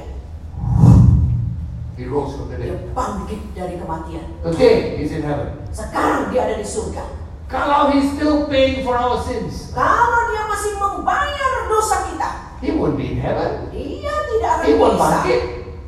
he 1.95 2.03
rose 2.07 2.35
from 2.35 2.47
the 2.47 2.59
dia 2.59 2.75
dead. 2.75 2.91
bangkit 2.91 3.39
dari 3.51 3.75
kematian. 3.75 4.25
Today, 4.43 4.95
he's 4.95 5.11
in 5.11 5.23
heaven. 5.23 5.59
Sekarang 5.71 6.31
dia 6.31 6.43
ada 6.43 6.55
di 6.55 6.63
surga. 6.63 7.03
Kalau 7.47 7.91
he's 7.91 8.15
still 8.15 8.47
paying 8.47 8.83
for 8.83 8.95
our 8.95 9.19
sins, 9.19 9.75
Kalau 9.75 10.19
dia 10.31 10.43
masih 10.47 10.71
membayar 10.79 11.51
dosa 11.67 12.07
kita, 12.07 12.29
he 12.63 12.71
won't 12.71 12.95
be 12.95 13.11
in 13.11 13.19
heaven. 13.19 13.67
dia 13.71 14.11
tidak 14.27 14.51
akan 14.55 14.65
He 14.67 14.73
won't 14.75 14.95
bisa 14.95 15.07
bangkit. 15.11 15.41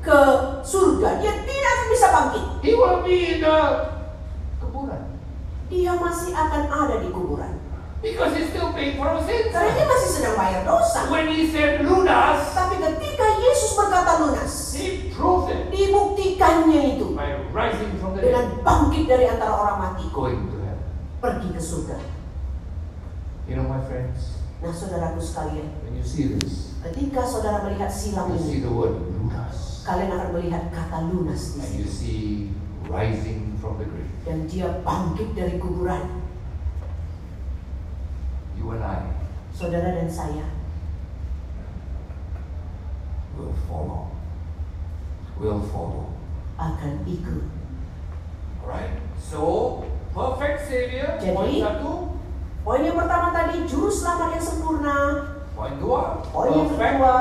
ke 0.04 0.20
surga. 0.63 1.10
Dia 1.24 1.34
tidak 1.39 1.70
akan 1.72 1.88
bisa 1.88 2.08
bangkit. 2.12 2.44
He 2.63 2.72
will 2.76 3.00
be 3.00 3.16
in 3.30 3.38
the 3.39 3.58
kuburan. 4.60 5.04
Dia 5.72 5.92
masih 5.96 6.32
akan 6.32 6.63
ada 6.68 6.96
di 7.00 7.10
kuburan. 7.12 7.53
Because 8.04 8.36
he's 8.36 8.52
still 8.52 8.76
paying 8.76 9.00
for 9.00 9.08
our 9.08 9.24
sins. 9.24 9.48
Karena 9.48 9.72
dia 9.72 9.88
masih 9.88 10.10
sedang 10.12 10.36
bayar 10.36 10.68
dosa. 10.68 11.08
When 11.08 11.32
he 11.32 11.48
said 11.48 11.88
lunas, 11.88 12.52
Tapi 12.52 12.76
ketika 12.76 13.26
Yesus 13.39 13.80
berkata 13.80 14.12
lunas, 14.20 14.52
he 14.76 15.08
proved 15.08 15.56
it 15.56 15.72
dibuktikannya 15.72 17.00
itu 17.00 17.16
by 17.16 17.39
rising 17.56 17.96
from 17.98 18.20
the 18.20 18.28
dead, 18.28 18.36
dengan 18.36 18.46
bangkit 18.60 19.04
dari 19.08 19.26
antara 19.26 19.56
orang 19.56 19.78
mati 19.80 20.04
going 20.12 20.52
to 20.52 20.60
heaven. 20.60 20.84
pergi 21.18 21.48
ke 21.50 21.62
surga. 21.63 21.96
You 23.48 23.56
know, 23.56 23.68
my 23.68 23.80
friends, 23.88 24.36
Nah, 24.60 24.72
saudaraku 24.72 25.20
sekalian, 25.20 25.68
when 25.84 25.96
you 25.96 26.04
see 26.04 26.32
this, 26.32 26.72
ketika 26.80 27.24
saudara 27.24 27.68
melihat 27.68 27.92
silam 27.92 28.32
you 28.32 28.39
see 28.39 28.60
ini, 28.60 28.68
the 28.68 28.72
word 28.72 28.96
lunas, 29.12 29.84
kalian 29.84 30.12
akan 30.12 30.30
melihat 30.36 30.72
kata 30.72 31.08
lunas 31.08 31.56
di 31.56 31.60
and 31.60 31.68
sini. 31.68 31.76
you 31.80 31.88
see 31.88 32.22
rising 32.88 33.56
from 33.60 33.76
the 33.76 33.88
grave. 33.88 34.08
Dan 34.24 34.48
dia 34.48 34.80
bangkit 34.84 35.36
dari 35.36 35.56
kuburan. 35.60 36.23
You 38.63 38.71
and 38.71 38.84
I 38.84 38.95
Saudara 39.52 39.91
dan 39.99 40.08
saya 40.08 40.47
will 43.36 43.52
follow. 43.67 44.13
Will 45.36 45.60
follow. 45.67 46.13
akan 46.56 47.02
ikut. 47.04 47.43
Alright? 48.62 48.93
So, 49.19 49.41
perfect 50.13 50.69
Savior. 50.69 51.17
Jadi- 51.19 51.34
Point 51.36 51.60
satu. 51.60 51.93
Poin 52.63 52.82
yang 52.86 52.95
pertama 52.95 53.36
tadi, 53.36 53.67
juru 53.67 53.91
selamat 53.91 54.39
yang 54.39 54.45
sempurna. 54.45 54.97
Point 55.52 55.78
dua. 55.84 56.23
Poin 56.32 56.49
yang 56.56 56.69
kedua 56.71 57.13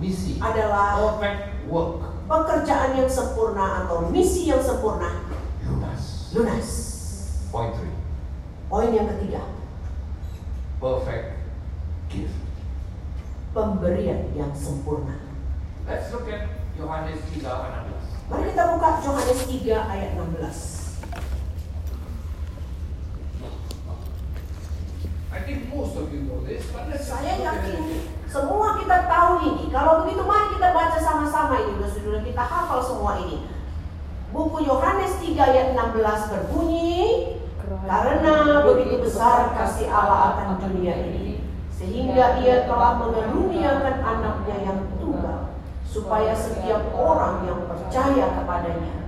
misi. 0.00 0.40
adalah 0.40 0.96
Perfect 0.96 1.68
work. 1.68 2.00
pekerjaan 2.24 2.96
yang 2.96 3.10
sempurna 3.10 3.84
atau 3.84 4.08
misi 4.08 4.48
yang 4.48 4.62
sempurna. 4.64 5.28
Lunas. 5.66 6.32
Lunas. 6.32 6.68
Point 7.52 7.74
three. 7.76 7.92
Poin 8.70 8.88
yang 8.94 9.10
ketiga, 9.12 9.42
Perfect 10.80 11.36
gift. 12.08 12.50
pemberian 13.50 14.30
yang 14.38 14.54
sempurna. 14.54 15.18
Let's 15.86 16.06
look 16.14 16.30
at 16.30 16.46
Yohanes 16.78 17.18
3:16. 17.34 18.30
Mari 18.30 18.54
kita 18.54 18.62
buka 18.78 18.88
Yohanes 19.02 19.40
3 19.50 19.74
ayat 19.90 20.10
16. 20.14 21.02
I 25.30 25.38
think 25.46 25.70
most 25.70 25.98
of 25.98 26.10
you 26.14 26.26
know 26.30 26.42
this, 26.46 26.62
but 26.70 26.90
let's 26.90 27.10
Saya 27.10 27.42
yakin 27.42 28.06
semua 28.30 28.78
kita 28.78 29.10
tahu 29.10 29.32
ini. 29.50 29.64
Kalau 29.74 30.06
begitu 30.06 30.22
mari 30.22 30.54
kita 30.54 30.70
baca 30.70 30.98
sama-sama 30.98 31.58
ini. 31.58 31.82
Saudara 31.90 32.22
kita 32.22 32.42
hafal 32.46 32.80
semua 32.86 33.18
ini. 33.18 33.50
Buku 34.30 34.62
Yohanes 34.62 35.18
3 35.18 35.42
ayat 35.42 35.74
16 35.74 36.30
berbunyi, 36.30 37.34
Karena 37.70 38.66
begitu 38.66 38.98
besar 38.98 39.54
kasih 39.54 39.86
Allah 39.86 40.34
akan 40.34 40.58
dunia 40.58 40.90
ini, 41.06 41.46
sehingga 41.70 42.42
ia 42.42 42.66
telah 42.66 42.98
mengaruniakan 42.98 43.96
anaknya 44.02 44.56
yang 44.66 44.80
tunggal, 44.98 45.54
supaya 45.86 46.34
setiap 46.34 46.90
orang 46.98 47.46
yang 47.46 47.70
percaya 47.70 48.26
kepadanya 48.42 49.06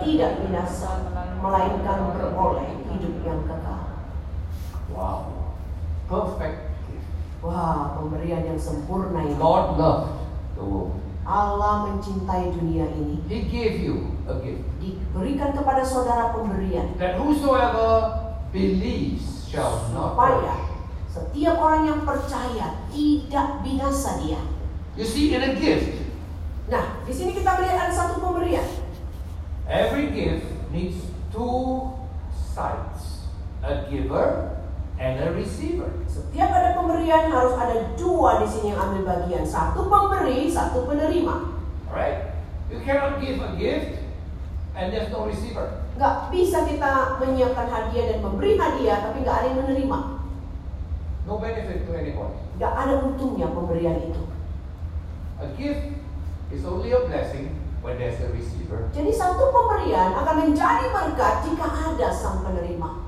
tidak 0.00 0.40
binasa, 0.40 1.12
melainkan 1.44 2.16
beroleh 2.16 2.80
hidup 2.96 3.14
yang 3.28 3.40
kekal. 3.44 3.82
Wow. 4.92 5.38
Perfect. 6.08 6.72
Wah, 7.44 8.00
pemberian 8.00 8.48
yang 8.48 8.56
sempurna 8.56 9.20
ini. 9.28 9.36
God 9.36 9.76
loved 9.76 10.10
the 10.56 10.64
world. 10.64 11.07
Allah 11.28 11.92
mencintai 11.92 12.56
dunia 12.56 12.88
ini. 12.88 13.20
He 13.28 13.44
gave 13.52 13.84
you 13.84 14.16
a 14.24 14.40
gift. 14.40 14.64
Diberikan 14.80 15.52
kepada 15.52 15.84
saudara 15.84 16.32
pemberian 16.32 16.96
That 16.96 17.20
whosoever 17.20 18.16
believes 18.48 19.44
shall 19.52 19.92
not 19.92 20.16
supaya 20.16 20.56
setiap 21.12 21.60
orang 21.60 21.82
yang 21.84 22.00
percaya 22.08 22.80
tidak 22.88 23.60
binasa 23.60 24.24
dia. 24.24 24.40
You 24.96 25.04
see, 25.04 25.36
in 25.36 25.44
a 25.44 25.52
gift, 25.52 26.08
Nah, 26.68 27.00
di 27.04 27.12
sini 27.16 27.32
kita 27.32 27.56
melihat 27.60 27.88
ada 27.88 27.92
satu 27.92 28.20
pemberian. 28.20 28.64
every 29.68 30.12
gift 30.12 30.48
needs 30.72 31.00
two 31.32 31.92
sides. 32.32 33.28
A 33.64 33.88
giver 33.88 34.57
and 34.98 35.22
a 35.22 35.30
receiver. 35.30 35.86
Setiap 36.10 36.50
ada 36.50 36.74
pemberian 36.74 37.30
harus 37.30 37.54
ada 37.54 37.94
dua 37.94 38.42
di 38.42 38.46
sini 38.50 38.74
yang 38.74 38.82
ambil 38.82 39.02
bagian. 39.06 39.46
Satu 39.46 39.86
pemberi, 39.86 40.50
satu 40.50 40.84
penerima. 40.90 41.54
Alright? 41.86 42.34
You 42.68 42.82
cannot 42.82 43.22
give 43.22 43.38
a 43.40 43.54
gift 43.56 44.02
and 44.74 44.90
there's 44.90 45.08
no 45.14 45.24
receiver. 45.24 45.86
Nggak 45.96 46.34
bisa 46.34 46.66
kita 46.66 47.18
menyiapkan 47.22 47.66
hadiah 47.70 48.04
dan 48.14 48.18
memberi 48.22 48.58
hadiah, 48.58 48.98
tapi 49.02 49.22
nggak 49.22 49.36
ada 49.38 49.46
yang 49.50 49.58
menerima. 49.64 49.98
No 51.26 51.38
benefit 51.38 51.86
to 51.86 51.92
anybody. 51.94 52.38
Nggak 52.58 52.72
ada 52.74 52.94
untungnya 53.06 53.48
pemberian 53.54 53.96
itu. 54.02 54.22
A 55.38 55.46
gift 55.54 55.94
is 56.50 56.66
only 56.66 56.90
a 56.90 57.06
blessing 57.06 57.54
when 57.80 57.94
there's 57.96 58.18
a 58.18 58.28
receiver. 58.34 58.90
Jadi 58.90 59.14
satu 59.14 59.54
pemberian 59.54 60.10
akan 60.18 60.50
menjadi 60.50 60.90
berkat 60.90 61.46
jika 61.46 61.66
ada 61.66 62.08
sang 62.10 62.42
penerima. 62.42 63.07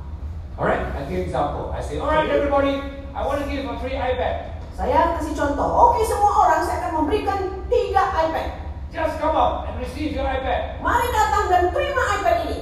Alright, 0.60 0.92
I 0.92 1.08
give 1.08 1.24
example. 1.24 1.72
I 1.72 1.80
say, 1.80 1.96
alright 1.96 2.28
everybody, 2.28 2.84
I 3.16 3.24
want 3.24 3.40
to 3.40 3.48
give 3.48 3.64
a 3.64 3.80
free 3.80 3.96
iPad. 3.96 4.60
Saya 4.76 5.16
kasih 5.16 5.32
contoh. 5.32 5.68
Oke 5.88 6.04
semua 6.04 6.32
orang 6.36 6.60
saya 6.60 6.84
akan 6.84 7.00
memberikan 7.00 7.38
tiga 7.72 8.12
iPad. 8.12 8.60
Just 8.92 9.16
come 9.16 9.32
up 9.32 9.64
and 9.72 9.80
receive 9.80 10.12
your 10.12 10.28
iPad. 10.28 10.84
Mari 10.84 11.08
datang 11.08 11.48
dan 11.48 11.62
terima 11.72 12.02
iPad 12.20 12.36
ini. 12.44 12.58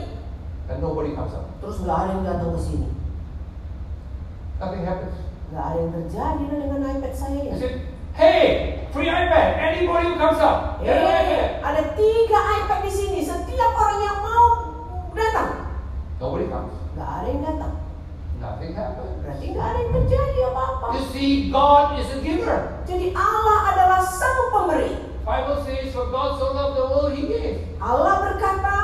And 0.70 0.78
nobody 0.78 1.10
comes 1.18 1.34
up. 1.34 1.50
Terus 1.58 1.82
nggak 1.82 1.98
ada 1.98 2.10
yang 2.14 2.22
datang 2.22 2.54
ke 2.54 2.60
sini. 2.62 2.88
Nothing 4.62 4.82
happens. 4.86 5.16
Nggak 5.50 5.64
ada 5.64 5.78
yang 5.82 5.90
terjadi 5.90 6.44
dengan 6.46 6.80
iPad 6.94 7.12
saya 7.14 7.38
I 7.38 7.46
ya. 7.50 7.54
said, 7.58 7.74
hey, 8.14 8.42
free 8.94 9.10
iPad. 9.10 9.48
Anybody 9.58 10.04
who 10.06 10.14
comes 10.14 10.38
up, 10.38 10.78
get 10.86 10.94
an 10.94 11.02
iPad. 11.02 11.34
Eh, 11.34 11.46
ada 11.66 11.82
tiga 11.98 12.38
iPad 12.62 12.80
di 12.86 12.92
sini. 12.94 13.18
Setiap 13.26 13.72
orang 13.74 13.98
yang 14.06 14.18
mau 14.22 14.46
datang, 15.14 15.50
Nobody 16.22 16.46
comes. 16.46 16.74
nggak 16.94 17.10
ada 17.10 17.26
yang 17.26 17.42
datang. 17.42 17.74
Nothing 18.38 18.72
happens. 18.78 19.18
Berarti 19.26 19.44
nggak 19.50 19.66
ada 19.66 19.78
yang 19.82 19.92
terjadi 19.98 20.38
apa-apa. 20.54 20.86
You 20.94 21.02
see, 21.10 21.30
God 21.50 21.98
is 21.98 22.08
a 22.14 22.18
giver. 22.22 22.58
Jadi 22.86 23.10
Allah 23.18 23.58
adalah 23.74 24.00
sang 24.06 24.54
pemberi. 24.54 24.94
Bible 25.26 25.58
says, 25.66 25.90
for 25.90 26.06
God 26.08 26.38
so 26.38 26.54
loved 26.54 26.78
the 26.78 26.86
world, 26.86 27.12
He 27.18 27.26
gave. 27.26 27.66
Allah 27.82 28.30
berkata, 28.30 28.76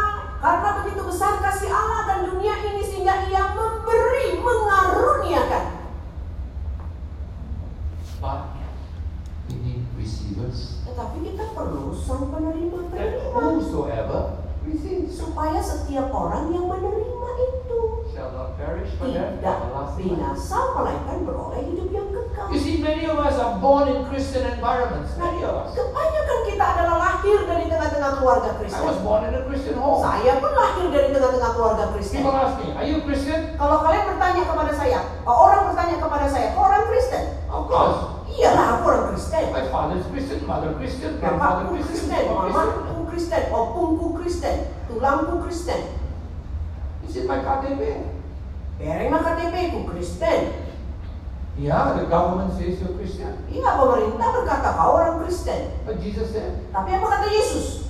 karena 0.43 0.69
begitu 0.83 1.03
besar 1.07 1.41
kasih 1.41 1.71
Allah 1.71 2.05
dan 2.05 2.19
dunia 2.35 2.53
ini 2.67 2.83
sehingga 2.85 3.31
ia 3.31 3.55
memberi, 3.55 4.43
mengaruniakan. 4.43 5.65
But 8.19 8.59
we 9.49 9.55
need 9.63 9.87
receivers. 9.97 10.83
Tetapi 10.85 11.17
kita 11.31 11.55
perlu 11.55 11.95
sang 11.95 12.29
penerima 12.29 12.91
penerima 12.91 13.41
whosoever 13.55 14.45
receives 14.67 15.17
supaya 15.17 15.61
setiap 15.61 16.13
orang 16.13 16.53
yang 16.53 16.67
menerima 16.69 17.29
itu 17.41 17.54
tidak 18.15 19.59
binasa 19.99 20.59
melainkan 20.79 21.19
beroleh 21.27 21.61
hidup 21.67 21.89
yang 21.91 22.09
kekal. 22.15 22.47
You 22.55 22.61
see, 22.63 22.79
many 22.79 23.11
of 23.11 23.19
us 23.19 23.35
are 23.43 23.59
born 23.59 23.91
in 23.91 24.07
Christian 24.07 24.47
environments. 24.47 25.19
Many 25.19 25.43
of 25.43 25.67
us. 25.67 25.75
Kebanyakan 25.75 26.39
kita 26.47 26.65
adalah 26.65 26.97
lahir 27.03 27.39
dari 27.47 27.67
tengah-tengah 27.67 28.13
keluarga 28.23 28.51
I 28.55 28.55
was 28.55 28.63
Kristen. 28.63 29.03
born 29.03 29.23
in 29.27 29.33
a 29.35 29.43
Christian 29.51 29.77
home. 29.79 30.01
Saya 30.03 30.33
pun 30.39 30.53
lahir 30.55 30.87
dari 30.95 31.09
tengah-tengah 31.11 31.51
keluarga 31.59 31.85
Kristen. 31.91 32.23
People 32.23 32.37
ask 32.39 32.55
me, 32.63 32.67
are 32.75 32.87
you 32.87 32.99
Christian? 33.03 33.41
Kalau 33.59 33.77
kalian 33.83 34.05
bertanya 34.15 34.43
kepada 34.47 34.73
saya, 34.75 34.99
orang 35.27 35.63
bertanya 35.75 35.97
kepada 35.99 36.27
saya, 36.31 36.47
kau 36.55 36.63
orang 36.71 36.85
Kristen? 36.87 37.23
Of 37.51 37.63
course. 37.67 37.99
Iyalah, 38.35 38.67
aku 38.79 38.83
orang 38.91 39.05
Kristen. 39.15 39.45
My 39.55 39.67
father 39.71 39.97
is 40.03 40.07
Christian, 40.11 40.39
mother 40.43 40.75
Christian, 40.75 41.11
grandfather 41.23 41.71
Christian, 41.71 42.11
Kristen, 42.11 42.23
mamaku 42.35 42.99
Kristen, 43.15 43.43
opungku 43.55 44.07
Kristen, 44.19 44.57
tulangku 44.91 45.35
Kristen. 45.47 45.94
It's 47.05 47.17
in 47.17 47.29
my 47.29 47.39
KTP. 47.45 48.09
Perema 48.81 49.19
KTP 49.23 49.55
ku 49.71 49.79
Kristen. 49.87 50.41
Yeah, 51.55 51.95
the 51.95 52.11
government 52.11 52.51
says 52.59 52.83
you're 52.83 52.99
Christian. 52.99 53.31
Iya, 53.47 53.79
pemerintah 53.79 54.29
berkata 54.35 54.75
kau 54.75 54.99
orang 54.99 55.23
Kristen. 55.23 55.71
But 55.87 56.03
Jesus 56.03 56.35
said, 56.35 56.67
Tapi 56.75 56.91
apa 56.99 57.07
kata 57.07 57.27
Yesus? 57.31 57.85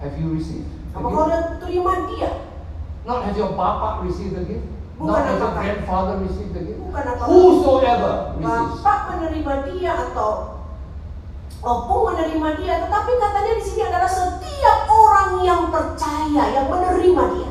have 0.00 0.16
you 0.16 0.32
received? 0.32 0.68
Apa 0.96 1.06
kau 1.06 1.28
udah 1.28 1.60
terima 1.60 2.08
dia? 2.16 2.30
Not 3.04 3.28
has 3.28 3.36
your 3.36 3.52
papa 3.52 4.00
received 4.04 4.36
the 4.36 4.44
gift? 4.48 4.64
Bukan 4.96 5.12
Not 5.12 5.24
has 5.28 5.36
your 5.40 5.52
grandfather 5.52 6.16
received 6.24 6.52
the 6.56 6.62
gift? 6.64 6.80
Bukan 6.80 7.04
apa 7.04 7.22
Whosoever 7.28 8.14
receives. 8.40 8.80
Bapak 8.80 8.98
menerima 9.12 9.54
dia 9.68 9.92
atau 10.08 10.30
opung 11.60 12.02
menerima 12.12 12.48
dia, 12.56 12.74
tetapi 12.88 13.10
katanya 13.20 13.52
di 13.60 13.64
sini 13.64 13.82
adalah 13.84 14.08
setiap 14.08 14.78
orang 14.88 15.30
yang 15.44 15.62
percaya, 15.68 16.42
yang 16.56 16.66
menerima 16.72 17.24
dia. 17.36 17.50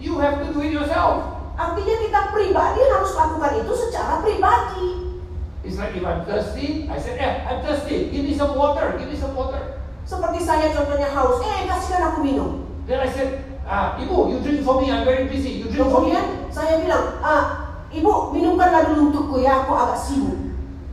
You 0.00 0.16
have 0.16 0.40
to 0.40 0.48
do 0.56 0.64
it 0.64 0.72
yourself. 0.72 1.44
Artinya 1.60 1.94
kita 2.00 2.20
pribadi 2.32 2.80
harus 2.88 3.12
lakukan 3.12 3.52
itu 3.60 3.72
secara 3.76 4.24
pribadi. 4.24 5.20
It's 5.60 5.76
like 5.76 5.92
if 5.92 6.00
I'm 6.00 6.19
thirsty, 6.30 6.86
I 6.86 6.98
said, 6.98 7.18
eh, 7.18 7.42
I'm 7.42 7.58
thirsty. 7.66 8.14
Give 8.14 8.22
me 8.22 8.34
some 8.38 8.54
water. 8.54 8.94
Give 8.94 9.10
me 9.10 9.18
some 9.18 9.34
water. 9.34 9.82
Seperti 10.06 10.38
saya 10.42 10.70
contohnya 10.70 11.10
haus, 11.10 11.42
eh 11.42 11.66
kasihkan 11.66 12.14
aku 12.14 12.18
minum. 12.22 12.70
Then 12.86 13.02
I 13.02 13.10
said, 13.10 13.42
ah, 13.66 13.98
Ibu, 13.98 14.30
you 14.30 14.38
drink 14.42 14.62
for 14.62 14.78
me. 14.78 14.90
I'm 14.90 15.02
very 15.02 15.26
busy. 15.26 15.58
You 15.62 15.66
drink 15.66 15.90
for 15.90 16.06
me. 16.06 16.14
Kemudian 16.14 16.50
saya 16.50 16.78
bilang, 16.82 17.18
ah, 17.22 17.42
ibu 17.90 18.30
minumkanlah 18.34 18.90
dulu 18.90 19.10
untukku 19.10 19.36
ya, 19.42 19.66
aku 19.66 19.74
agak 19.74 19.98
sibuk. 19.98 20.38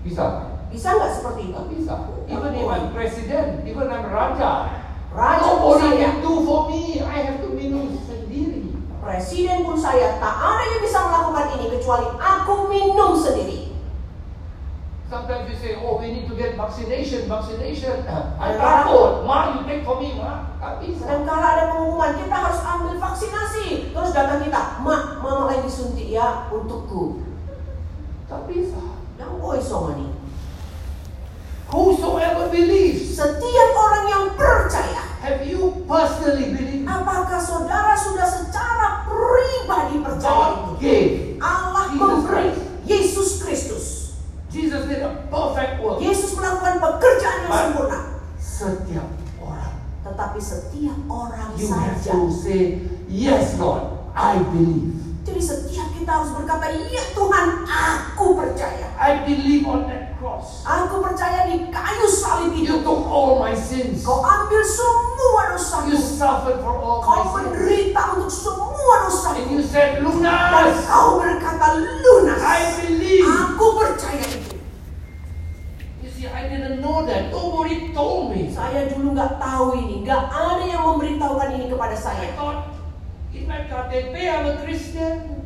Bisa. 0.02 0.54
Bisa 0.74 0.98
nggak 0.98 1.12
seperti 1.14 1.54
itu? 1.54 1.62
Bisa. 1.78 1.94
Even 2.28 2.52
if 2.54 2.68
I'm 2.68 2.90
president, 2.94 3.66
even 3.66 3.88
I'm 3.90 4.06
raja. 4.10 4.84
Raja 5.14 5.52
pun 5.58 5.82
saya, 5.82 6.22
do 6.22 6.46
for 6.46 6.70
me. 6.70 7.02
I 7.02 7.26
have 7.26 7.42
to 7.42 7.50
minum 7.54 7.98
sendiri. 8.06 8.78
presiden 9.08 9.64
pun 9.64 9.80
saya, 9.80 10.20
tak 10.20 10.36
ada 10.36 10.64
yang 10.68 10.82
bisa 10.84 11.00
melakukan 11.00 11.56
ini 11.56 11.66
kecuali 11.80 12.12
aku 12.20 12.68
minum 12.68 13.16
sendiri. 13.16 13.67
Sometimes 15.08 15.48
you 15.48 15.56
say, 15.56 15.72
oh, 15.80 15.96
we 16.04 16.12
need 16.12 16.28
to 16.28 16.36
get 16.36 16.60
vaccination, 16.60 17.32
vaccination. 17.32 18.04
Ya. 18.38 18.60
takut. 18.60 19.24
Ma, 19.24 19.56
you 19.56 19.64
take 19.64 19.88
for 19.88 20.04
me, 20.04 20.20
ma. 20.20 20.52
Nggak 20.60 20.74
bisa. 20.84 21.04
Sedang 21.08 21.24
kala 21.24 21.48
ada 21.56 21.64
pengumuman, 21.72 22.12
kita 22.20 22.36
harus 22.36 22.60
ambil 22.60 22.94
vaksinasi. 23.00 23.66
Terus 23.96 24.12
datang 24.12 24.44
kita, 24.44 24.84
mak, 24.84 25.24
mama 25.24 25.48
lagi 25.48 25.72
suntik 25.72 26.12
ya 26.12 26.52
untukku. 26.52 27.24
Nggak 28.28 28.42
bisa. 28.52 28.84
Yang 29.16 29.32
oi 29.40 29.60
somani. 29.64 30.08
Whosoever 31.68 32.48
believes, 32.48 33.12
Setiap 33.12 33.70
orang 33.76 34.06
yang 34.08 34.26
percaya, 34.40 35.04
have 35.20 35.44
you 35.44 35.84
personally 35.84 36.56
believed? 36.56 36.88
apakah 36.88 37.40
saudara 37.40 37.92
sudah 37.92 38.24
secara 38.24 39.04
pribadi 39.04 40.00
percaya? 40.00 40.64
God 40.64 40.80
gave. 40.80 41.36
Allah 41.40 41.92
Jesus 41.92 42.00
memberi 42.00 42.24
Christ. 42.28 42.60
Yesus 42.88 43.30
Kristus. 43.42 43.86
Jesus 44.48 44.88
did 44.88 45.04
a 45.04 45.12
perfect 45.28 45.84
work. 45.84 46.00
Yesus 46.00 46.32
melakukan 46.34 46.80
pekerjaan 46.80 47.38
yang 47.44 47.52
Baik. 47.52 47.64
sempurna. 47.68 48.00
Setiap 48.40 49.08
orang. 49.44 49.76
Tetapi 50.08 50.40
setiap 50.40 50.98
orang 51.06 51.48
You 51.52 51.52
have 51.52 51.57
saja. 51.68 52.12
to 52.12 52.30
say, 52.30 52.62
yes, 53.08 53.58
Lord, 53.58 53.84
I 54.12 54.40
believe. 54.42 54.96
Jadi 55.22 55.42
setiap 55.44 55.92
kita 55.92 56.08
harus 56.10 56.32
berkata, 56.32 56.72
iya 56.72 57.04
Tuhan, 57.12 57.48
aku 57.64 58.32
percaya. 58.34 58.88
I 58.96 59.22
believe 59.22 59.64
on 59.64 59.86
that 59.86 60.16
cross. 60.16 60.64
Aku 60.64 61.00
percaya 61.00 61.46
di 61.46 61.68
kayu 61.68 62.08
salib 62.08 62.56
You 62.56 62.64
itu. 62.64 62.76
took 62.80 63.04
all 63.04 63.38
my 63.38 63.52
sins. 63.52 64.02
Kau 64.02 64.24
ambil 64.24 64.64
semua 64.64 65.42
dosaku. 65.52 65.92
You 65.92 66.00
suffered 66.00 66.60
for 66.60 66.74
all 66.74 67.04
Kau 67.04 67.12
my 67.12 67.20
sins. 67.20 67.34
menderita 67.52 68.02
untuk 68.16 68.32
semua 68.32 68.66
And 68.98 69.04
dosaku. 69.06 69.42
you 69.52 69.62
said, 69.62 70.00
Dan 70.00 70.08
Lunas, 70.08 70.80
kau 70.88 71.20
berkata 71.20 71.68
lunas. 71.76 72.40
I 72.40 72.60
believe. 72.80 73.28
Aku 73.28 73.66
percaya 73.76 74.24
itu. 74.24 74.56
You 76.00 76.10
see, 76.10 76.26
I 76.26 76.48
didn't 76.48 76.80
know 76.80 77.04
that. 77.04 77.30
Nobody 77.30 77.92
told 77.92 78.32
me. 78.32 78.48
Saya 78.48 78.88
dulu 78.88 79.12
nggak 79.12 79.38
tahu 79.38 79.76
ini, 79.78 79.96
nggak 80.02 80.24
ada 80.26 80.64
yang 80.64 80.88
memberitahukan 80.88 81.50
ini 81.52 81.66
kepada 81.68 81.94
I 81.94 82.00
saya. 82.00 82.28
thought, 82.34 82.72
in 83.30 83.44
my 83.46 83.62
KTP, 83.62 84.16
I'm 84.26 84.46
a 84.48 84.56
Christian. 84.58 85.46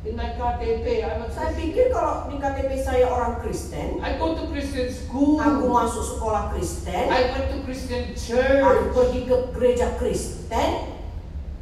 In 0.00 0.16
my 0.16 0.32
KTP, 0.32 1.04
I'm 1.04 1.20
a 1.20 1.28
Saya 1.28 1.52
Christian. 1.52 1.60
pikir 1.60 1.84
kalau 1.90 2.24
di 2.26 2.36
KTP 2.36 2.70
saya 2.78 3.04
orang 3.04 3.36
Kristen, 3.38 4.00
I 4.00 4.16
go 4.16 4.32
to 4.32 4.48
Christian 4.48 4.88
school. 4.88 5.36
aku 5.36 5.68
masuk 5.90 6.06
sekolah 6.06 6.54
Kristen, 6.54 7.10
I 7.10 7.34
went 7.34 7.50
to 7.50 7.58
Christian 7.66 8.14
aku 8.14 8.22
church. 8.22 8.94
pergi 8.94 9.20
ke 9.26 9.36
gereja 9.50 9.86
Kristen. 9.98 10.70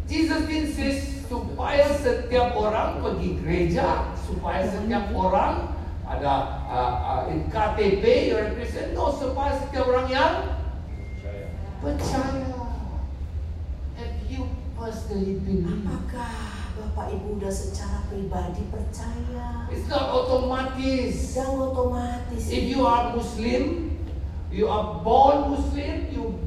Jesus 0.04 0.44
say 0.76 0.92
supaya 1.24 1.88
setiap 1.96 2.52
orang 2.52 3.00
pergi 3.00 3.40
gereja, 3.40 4.12
supaya 4.20 4.68
setiap 4.68 5.08
orang 5.16 5.72
ada 6.04 6.60
uh, 6.68 6.92
uh, 7.00 7.22
in 7.32 7.48
KTP 7.48 8.28
you're 8.28 8.44
a 8.44 8.52
Christian. 8.52 8.92
No, 8.92 9.16
supaya 9.16 9.56
setiap 9.56 9.88
orang 9.88 10.12
yang 10.12 10.32
percaya. 11.80 12.52
Have 13.96 14.20
you 14.28 14.44
personally 14.76 15.40
believe? 15.40 15.88
Apakah 15.88 16.36
Bapak 16.76 17.16
Ibu 17.16 17.40
udah 17.40 17.52
secara 17.52 18.04
pribadi 18.12 18.60
percaya? 18.68 19.72
It's 19.72 19.88
not 19.88 20.12
automatis. 20.12 21.32
Dan 21.32 21.48
otomatis. 21.56 22.44
If 22.52 22.64
you 22.68 22.84
are 22.84 23.12
Muslim, 23.16 23.88
you 24.52 24.68
are 24.68 25.00
born 25.04 25.50
Muslim, 25.50 26.08
you 26.12 26.38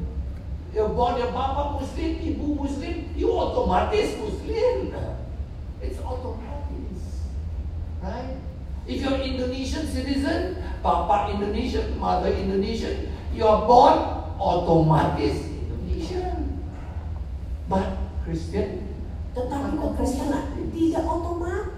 you're 0.74 0.88
born 0.88 1.20
your 1.20 1.32
papa 1.32 1.78
Muslim, 1.80 2.16
ibu 2.18 2.56
Muslim, 2.56 3.08
you 3.16 3.28
automatis 3.28 4.16
Muslim. 4.18 4.94
It's 5.82 5.98
automatis, 5.98 7.28
right? 8.02 8.38
If 8.86 9.02
you're 9.02 9.20
Indonesian 9.20 9.86
citizen, 9.86 10.62
papa 10.82 11.30
Indonesian, 11.34 11.98
mother 11.98 12.32
Indonesian, 12.32 13.12
you 13.34 13.46
are 13.46 13.66
born 13.66 13.98
automatis 14.40 15.46
Indonesian. 15.46 16.62
But 17.68 17.98
Christian, 18.24 18.92
Tetapi 19.32 19.80
kekristenan 19.80 20.60
tidak 20.76 21.04
otomatis. 21.08 21.72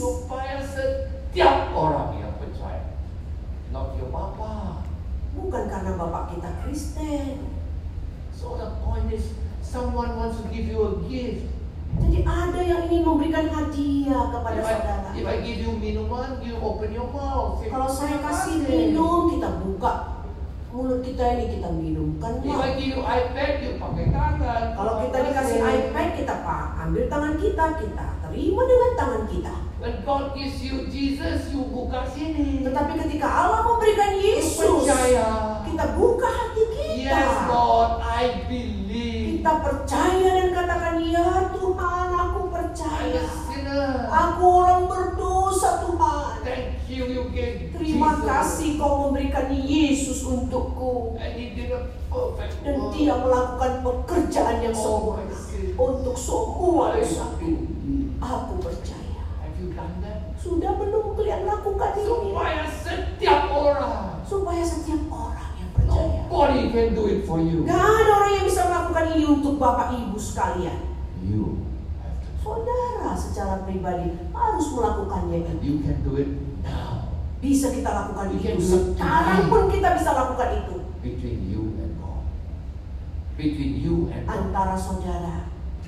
supaya 0.00 0.64
setiap 0.64 1.76
orang 1.76 2.16
yang 2.24 2.32
percaya, 2.40 2.96
not 3.68 3.92
your 4.00 4.08
papa, 4.08 4.79
bukan 5.40 5.62
karena 5.66 5.90
bapak 5.96 6.36
kita 6.36 6.48
Kristen. 6.62 7.40
So 8.30 8.56
the 8.56 8.76
point 8.84 9.08
is, 9.12 9.32
someone 9.60 10.16
wants 10.16 10.40
to 10.40 10.48
give 10.52 10.68
you 10.68 10.80
a 10.80 10.92
gift. 11.08 11.48
Jadi 11.90 12.22
ada 12.22 12.60
yang 12.62 12.86
ingin 12.86 13.02
memberikan 13.02 13.50
hadiah 13.50 14.30
kepada 14.30 14.62
If 14.62 14.68
I, 14.68 14.72
saudara. 14.78 15.08
if 15.10 15.26
I 15.26 15.36
give 15.42 15.58
you 15.58 15.74
minuman, 15.74 16.38
you 16.38 16.54
open 16.62 16.94
your 16.94 17.10
mouth. 17.10 17.58
Kalau 17.66 17.88
saya 17.90 18.22
"Terima 18.22 18.30
kasih 18.30 18.56
kasih." 18.62 18.70
minum, 18.94 19.20
kita 19.34 19.48
buka 19.58 19.92
mulut 20.70 21.02
kita 21.02 21.24
ini 21.34 21.58
kita 21.58 21.68
minumkan. 21.74 22.38
If 22.46 22.54
I 22.54 22.70
give 22.78 22.94
you 22.94 23.02
iPad, 23.02 23.52
you 23.58 23.72
pakai 23.74 24.06
tangan. 24.14 24.62
Kalau 24.78 24.92
kita 25.02 25.18
dikasih 25.18 25.58
kasih. 25.58 25.74
iPad, 25.90 26.08
ambil 26.90 27.06
tangan 27.06 27.34
kita, 27.38 27.64
kita 27.78 28.06
terima 28.26 28.62
dengan 28.66 28.90
tangan 28.98 29.22
kita. 29.30 29.54
When 29.78 29.94
God 30.02 30.34
gives 30.34 30.58
you 30.58 30.90
Jesus, 30.90 31.54
you 31.54 31.62
buka 31.70 32.02
sini. 32.02 32.66
Tetapi 32.66 32.98
ketika 32.98 33.30
Allah 33.30 33.62
memberikan 33.62 34.18
Yesus, 34.18 34.90
Percaya. 34.90 35.62
kita 35.62 35.94
buka 35.94 36.26
hati 36.26 36.62
kita. 36.74 37.14
Yes, 37.14 37.32
Lord, 37.46 38.02
I 38.02 38.42
believe. 38.50 39.38
Kita 39.38 39.52
percaya 39.62 40.28
dan 40.34 40.48
katakan, 40.50 40.94
ya 41.06 41.54
Tuhan, 41.54 42.06
aku 42.10 42.40
percaya. 42.50 43.24
Aku 44.10 44.44
orang 44.66 44.90
berdosa 44.90 45.86
Tuhan. 45.86 45.99
Thank 46.40 46.66
you, 46.86 47.04
you 47.06 47.22
gave 47.30 47.70
Terima 47.70 48.10
Jesus. 48.12 48.24
kasih 48.24 48.70
kau 48.76 48.92
memberikan 49.06 49.46
Yesus 49.50 50.24
untukku. 50.24 51.14
And 51.16 51.32
he 51.34 51.52
did 51.52 51.70
a 51.70 51.80
perfect 52.06 52.60
Dan 52.60 52.76
work. 52.76 52.92
dia 52.92 53.14
melakukan 53.14 53.72
pekerjaan 53.80 54.56
yang 54.60 54.72
Oh, 54.72 54.80
sempurna 54.80 55.36
untuk 55.76 56.16
semua 56.16 56.84
dosaku. 56.94 57.50
Aku 58.18 58.52
percaya. 58.58 59.20
Have 59.38 59.56
you 59.56 59.72
done 59.72 59.94
that? 60.00 60.32
Sudah 60.36 60.72
belum 60.74 61.14
kalian 61.14 61.44
lakukan 61.44 61.90
ini? 61.94 62.04
Supaya 62.06 62.64
setiap 62.66 63.42
orang, 63.46 63.94
Supaya 64.22 64.62
setiap 64.62 65.02
orang 65.06 65.50
yang 65.56 65.70
percaya. 65.70 66.08
nobody 66.26 66.62
can 66.70 66.88
do 66.92 67.04
it 67.06 67.20
for 67.22 67.38
you. 67.38 67.62
Gak 67.62 67.76
ada 67.76 68.12
orang 68.14 68.32
yang 68.34 68.44
bisa 68.44 68.60
melakukan 68.64 69.04
ini 69.12 69.24
untuk 69.26 69.54
Bapak 69.56 69.92
Ibu 69.94 70.16
sekalian. 70.16 70.80
You. 71.20 71.69
Saudara 72.40 73.12
secara 73.12 73.54
pribadi 73.68 74.16
harus 74.32 74.66
melakukannya 74.72 75.36
itu. 75.44 75.52
you 75.60 75.76
can 75.84 75.96
do 76.00 76.12
it 76.16 76.30
now. 76.64 77.12
Bisa 77.40 77.72
kita 77.72 77.88
lakukan 77.88 78.36
can 78.36 78.56
itu. 78.56 78.64
Sekarang 78.64 79.48
pun 79.48 79.62
kita 79.68 79.88
bisa 79.96 80.10
lakukan 80.16 80.48
itu. 80.64 80.76
Between 81.00 81.40
you 81.48 81.62
and 81.80 81.92
God. 82.00 82.24
Between 83.36 83.72
you 83.80 84.08
and 84.08 84.24
God. 84.24 84.32
Antara 84.32 84.76
saudara 84.76 85.36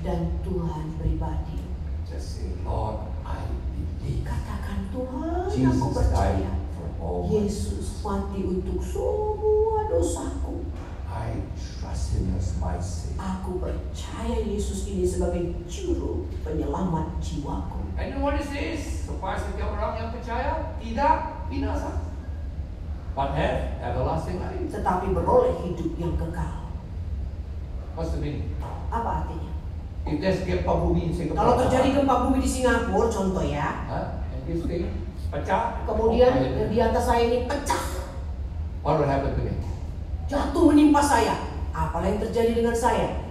dan 0.05 0.41
Tuhan 0.45 0.85
pribadi. 0.97 1.61
Just 2.05 2.37
say, 2.37 2.49
Lord, 2.61 3.09
I 3.25 3.41
believe. 3.73 4.25
Katakan 4.25 4.89
Tuhan, 4.93 5.49
aku 5.49 5.57
Jesus 5.57 5.93
percaya. 5.93 6.63
all 7.03 7.27
my 7.27 7.35
Yesus 7.35 7.99
mati 7.99 8.39
untuk 8.47 8.79
semua 8.79 9.91
dosaku. 9.91 10.63
I 11.13 11.37
trust 11.53 12.17
Him 12.17 12.33
as 12.33 12.57
my 12.57 12.81
Savior. 12.81 13.21
Aku 13.21 13.61
percaya 13.61 14.41
Yesus 14.41 14.89
ini 14.89 15.05
sebagai 15.05 15.53
juru 15.69 16.25
penyelamat 16.41 17.21
jiwaku. 17.21 17.93
And 17.93 18.09
you 18.09 18.13
know 18.17 18.25
what 18.25 18.41
it 18.41 18.49
says? 18.49 19.05
Supaya 19.05 19.37
setiap 19.37 19.77
orang 19.77 19.93
yang 20.01 20.09
percaya 20.09 20.73
tidak 20.81 21.45
binasa. 21.53 22.01
But 23.13 23.37
have 23.37 23.77
everlasting 23.77 24.41
life. 24.41 24.57
Tetapi 24.73 25.13
beroleh 25.13 25.53
hidup 25.61 25.93
yang 26.01 26.17
kekal. 26.17 26.65
What's 27.93 28.17
the 28.17 28.17
meaning? 28.17 28.57
Apa 28.89 29.21
artinya? 29.21 29.53
If 30.09 30.17
there's 30.17 30.41
gempa 30.41 30.73
bumi 30.73 31.07
in 31.07 31.13
Singapore. 31.13 31.37
Kalau 31.37 31.53
terjadi 31.61 31.87
gempa 31.93 32.15
bumi 32.25 32.41
di 32.41 32.49
Singapura, 32.49 33.05
contoh 33.13 33.45
ya, 33.45 33.85
Huh? 33.85 34.17
And 34.33 34.41
this 34.49 34.65
thing 34.65 34.89
pecah. 35.33 35.81
kemudian 35.89 36.29
oh, 36.29 36.69
di 36.69 36.77
atas 36.77 37.03
saya 37.09 37.25
ini 37.25 37.49
pecah, 37.49 37.83
What 38.85 39.01
will 39.01 39.09
happen 39.09 39.33
to 39.33 39.41
me? 39.41 39.53
Jatuh 40.33 40.63
menimpa 40.65 40.97
saya. 40.99 41.37
Apalah 41.69 42.09
yang 42.09 42.17
terjadi 42.19 42.57
dengan 42.57 42.73
saya? 42.73 43.21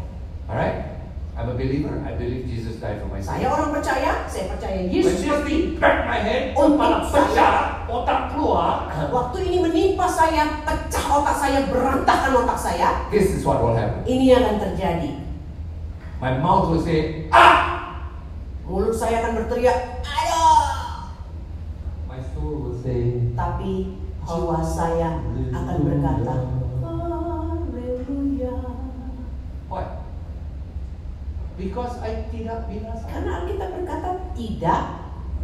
Alright? 0.47 0.95
I'm 1.33 1.49
a 1.49 1.57
believer. 1.57 1.97
I 2.05 2.13
believe 2.13 2.45
Jesus 2.45 2.77
died 2.77 3.01
for 3.01 3.09
my 3.09 3.17
Saya 3.17 3.49
sins. 3.49 3.55
orang 3.57 3.71
percaya, 3.73 4.11
saya 4.29 4.53
percaya 4.53 4.85
Yesus 4.85 5.25
mati. 5.25 5.81
back 5.81 6.05
my 6.05 6.21
head, 6.21 6.53
kepala 6.53 7.01
saya. 7.03 7.25
pecah, 7.25 7.57
otak 7.89 8.21
keluar. 8.31 8.85
Waktu 9.09 9.39
ini 9.49 9.57
menimpa 9.65 10.05
saya, 10.05 10.61
pecah 10.61 11.07
otak 11.09 11.33
saya, 11.35 11.59
berantakan 11.67 12.33
otak 12.37 12.59
saya. 12.61 13.09
This 13.09 13.33
is 13.33 13.43
what 13.43 13.65
will 13.65 13.73
happen. 13.73 14.05
Ini 14.05 14.25
yang 14.29 14.45
akan 14.45 14.57
terjadi. 14.61 15.11
My 16.21 16.37
mouth 16.37 16.69
will 16.69 16.85
say, 16.85 17.27
Ah! 17.33 17.81
Mulut 18.63 18.93
saya 18.93 19.25
akan 19.25 19.43
berteriak, 19.43 20.05
ayo. 20.05 20.45
My 22.07 22.21
soul 22.21 22.61
will 22.61 22.77
say, 22.77 23.33
Tapi 23.33 23.97
jiwa 24.23 24.61
saya 24.61 25.17
akan 25.49 25.77
berkata, 25.81 26.35
Because 31.57 32.01
I 32.01 32.27
tidak 32.33 32.65
binasa. 32.67 33.05
Karena 33.07 33.45
Alkitab 33.45 33.71
berkata 33.77 34.11
tidak 34.33 34.83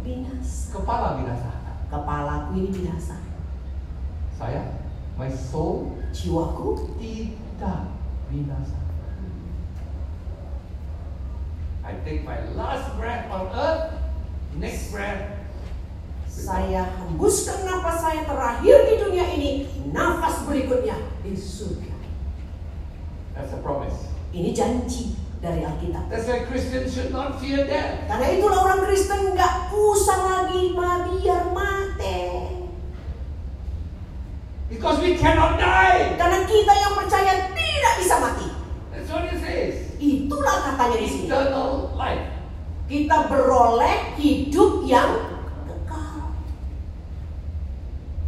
binasa. 0.01 0.73
Kepala 0.73 1.07
binasa. 1.21 1.49
Kepalaku 1.89 2.49
ini 2.57 2.69
binasa. 2.73 3.17
Saya, 4.33 4.61
my 5.19 5.29
soul 5.29 5.99
Jiwaku 6.09 6.97
tidak 6.97 7.93
binasa. 8.31 8.79
I 11.85 11.97
take 12.05 12.21
my 12.21 12.37
last 12.53 12.93
breath 13.01 13.25
on 13.33 13.49
earth, 13.49 13.97
next 14.61 14.93
breath. 14.93 15.41
Saya 16.29 16.85
hembuskan 17.01 17.65
nafas 17.65 17.97
saya 18.05 18.21
terakhir 18.23 18.77
di 18.85 18.95
dunia 19.01 19.25
ini, 19.33 19.51
nafas 19.89 20.45
berikutnya 20.45 20.95
di 21.25 21.33
surga. 21.33 21.91
That's 23.33 23.57
a 23.57 23.59
promise. 23.65 24.13
Ini 24.29 24.53
janji 24.53 25.17
dari 25.39 25.63
Alkitab. 25.63 26.11
That's 26.11 26.27
why 26.27 26.43
Christians 26.43 26.91
should 26.91 27.15
not 27.15 27.39
fear 27.39 27.63
death. 27.63 28.03
Karena 28.11 28.27
itulah 28.35 28.59
orang 28.59 28.83
Kristen 28.83 29.31
nggak 29.31 29.71
usah 29.71 30.19
lagi 30.19 30.75
biar 30.75 31.43
mati. 31.55 32.19
Because 34.69 34.99
we 35.01 35.17
cannot 35.17 35.57
die. 35.57 36.13
Karena 36.19 36.45
kita 36.45 36.73
yang 36.75 36.93
percaya 36.93 37.33
tidak 37.55 37.93
bisa 37.97 38.15
mati. 38.21 38.47
That's 38.91 39.09
what 39.09 39.25
it 39.31 39.39
says. 39.39 39.95
Itulah 39.97 40.55
katanya 40.71 40.97
di 40.99 41.07
sini. 41.07 41.25
Eternal 41.31 41.95
life. 41.95 42.27
Kita 42.89 43.17
beroleh 43.31 44.17
hidup 44.19 44.83
yang 44.85 45.39
kekal. 45.65 46.35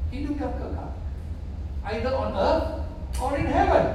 Hidup 0.09 0.35
yang 0.39 0.53
kekal. 0.55 0.89
Either 1.91 2.13
on 2.15 2.31
earth 2.39 2.67
or 3.19 3.35
in 3.35 3.51
heaven. 3.51 3.90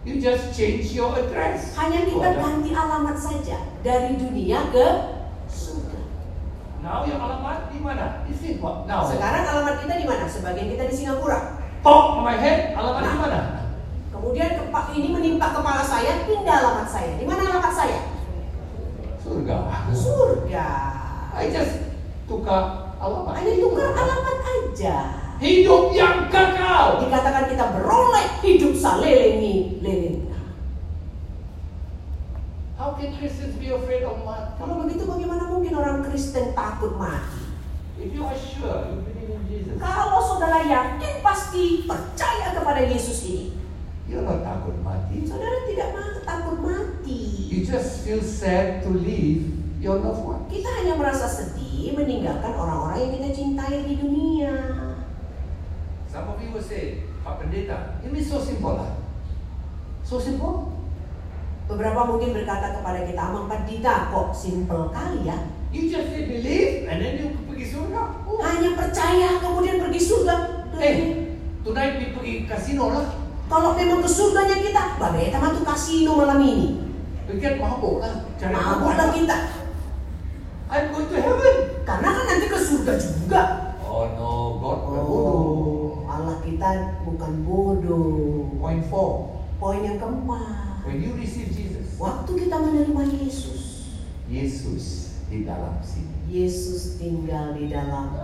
You 0.00 0.16
just 0.16 0.56
change 0.56 0.96
your 0.96 1.12
address. 1.12 1.76
Hanya 1.76 2.08
kita 2.08 2.40
ganti 2.40 2.72
alamat 2.72 3.20
saja 3.20 3.60
dari 3.84 4.16
dunia 4.16 4.72
ke 4.72 4.86
surga. 5.44 6.00
Now 6.80 7.04
yang 7.04 7.20
alamat 7.20 7.68
di 7.68 7.84
mana? 7.84 8.24
Di 8.24 8.32
sini. 8.32 8.64
Now. 8.64 9.04
Sekarang 9.04 9.44
alamat 9.44 9.84
kita 9.84 10.00
di 10.00 10.08
mana? 10.08 10.24
Sebagian 10.24 10.72
kita 10.72 10.88
di 10.88 10.94
Singapura. 10.96 11.60
Pop 11.84 12.16
on 12.16 12.24
my 12.24 12.32
head. 12.40 12.72
Alamat 12.72 13.12
di 13.12 13.18
mana? 13.20 13.40
Kemudian 14.08 14.50
kepa- 14.56 14.88
ini 14.96 15.08
menimpa 15.12 15.52
kepala 15.52 15.84
saya, 15.84 16.24
pindah 16.24 16.56
alamat 16.64 16.88
saya. 16.88 17.12
Di 17.20 17.24
mana 17.28 17.40
alamat 17.44 17.72
saya? 17.76 18.00
Surga. 19.20 19.56
Surga. 19.92 20.68
I 21.36 21.52
just 21.52 21.76
tukar 22.24 22.88
alamat. 22.96 23.36
Hanya 23.36 23.52
tukar 23.60 23.92
alamat 23.92 24.38
aja. 24.48 25.19
Hidup 25.40 25.96
yang 25.96 26.28
kekal. 26.28 27.00
Dikatakan 27.00 27.48
kita 27.48 27.64
beroleh 27.72 28.28
hidup 28.44 28.76
salelengi 28.76 29.80
leleng. 29.80 30.28
How 32.76 32.96
can 32.96 33.12
Christians 33.16 33.56
be 33.60 33.72
afraid 33.72 34.04
of 34.04 34.20
mati? 34.24 34.56
Kalau 34.56 34.84
begitu 34.84 35.04
bagaimana 35.04 35.48
mungkin 35.52 35.76
orang 35.76 36.00
Kristen 36.04 36.52
takut 36.52 36.96
mati? 36.96 37.40
If 38.00 38.16
you 38.16 38.24
are 38.24 38.36
sure 38.36 38.88
you 38.88 39.04
believe 39.04 39.28
in 39.32 39.42
Jesus, 39.44 39.76
Kalau 39.76 40.20
saudara 40.24 40.64
yakin 40.64 41.20
pasti 41.20 41.84
percaya 41.84 42.56
kepada 42.56 42.80
Yesus 42.84 43.20
ini. 43.28 43.46
you're 44.08 44.24
not 44.24 44.40
takut 44.42 44.74
mati. 44.80 45.22
Saudara 45.28 45.68
tidak 45.68 45.88
takut 46.24 46.56
mati. 46.64 47.20
You 47.52 47.62
just 47.62 48.00
feel 48.02 48.24
sad 48.24 48.80
to 48.82 48.90
leave 48.90 49.54
your 49.78 50.00
loved 50.00 50.24
one. 50.24 50.42
Kita 50.48 50.66
hanya 50.80 50.96
merasa 50.96 51.28
sedih 51.28 51.94
meninggalkan 51.94 52.56
orang-orang 52.56 52.98
yang 53.06 53.12
kita 53.20 53.28
cintai 53.36 53.76
di 53.84 53.94
dunia. 54.00 54.52
Some 56.10 56.26
of 56.26 56.42
you 56.42 56.50
will 56.50 56.58
say, 56.58 57.06
Pak 57.22 57.38
Pendeta, 57.38 58.02
ini 58.02 58.18
so 58.18 58.42
simple 58.42 58.74
lah. 58.74 58.98
So 60.02 60.18
simple. 60.18 60.74
Beberapa 61.70 62.02
mungkin 62.02 62.34
berkata 62.34 62.74
kepada 62.74 63.06
kita, 63.06 63.30
Amang 63.30 63.46
Pandita, 63.46 64.10
kok 64.10 64.34
simple 64.34 64.90
kali 64.90 65.30
ya? 65.30 65.38
You 65.70 65.86
just 65.86 66.10
say 66.10 66.26
believe 66.26 66.90
and 66.90 66.98
then 66.98 67.14
you 67.14 67.30
pergi 67.46 67.78
surga. 67.78 68.26
Oh. 68.26 68.42
Hanya 68.42 68.74
percaya 68.74 69.38
kemudian 69.38 69.78
pergi 69.78 70.02
surga. 70.02 70.34
Eh, 70.82 70.96
tonight 71.62 72.02
we 72.02 72.10
pergi 72.10 72.34
kasino 72.50 72.90
lah. 72.90 73.06
Kalau 73.46 73.78
memang 73.78 74.02
ke 74.02 74.10
surganya 74.10 74.58
kita, 74.58 74.98
bagai 74.98 75.30
kita 75.30 75.46
tuh 75.46 75.62
kasino 75.62 76.18
malam 76.18 76.42
ini. 76.42 76.90
Can 77.38 77.62
mabuk 77.62 78.02
lah. 78.02 78.26
Cari 78.34 78.50
Mabuklah 78.50 79.14
kita. 79.14 79.38
I'm 80.66 80.90
going 80.90 81.06
to 81.06 81.16
heaven. 81.22 81.56
Karena 81.86 82.08
kan 82.10 82.24
nanti 82.26 82.46
ke 82.50 82.58
surga 82.58 82.92
juga. 82.98 83.69
Kita 86.50 86.98
bukan 87.06 87.32
bodoh. 87.46 88.50
Point 88.58 88.82
four. 88.90 89.38
Poin 89.60 89.84
yang 89.84 90.00
keempat, 90.00 90.82
When 90.88 91.04
you 91.04 91.12
receive 91.12 91.52
Jesus, 91.52 92.00
waktu 92.00 92.32
kita 92.32 92.56
menerima 92.56 93.12
Yesus, 93.12 93.92
Yesus 94.24 94.84
di 95.28 95.44
dalam 95.44 95.76
sini. 95.84 96.10
Yesus 96.26 96.96
tinggal 96.96 97.52
di 97.54 97.68
dalam 97.68 98.16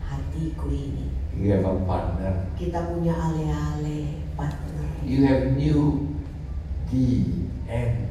hatiku 0.00 0.72
ini. 0.72 1.12
You 1.38 1.54
have 1.54 1.68
a 1.68 1.76
partner. 1.86 2.50
Kita 2.58 2.90
punya 2.90 3.14
ale-ale 3.14 4.24
partner. 4.34 4.88
You 5.04 5.28
have 5.28 5.54
new 5.54 6.10
DNA. 6.90 8.10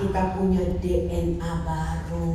Kita 0.00 0.34
punya 0.34 0.64
DNA 0.82 1.52
baru. 1.62 2.32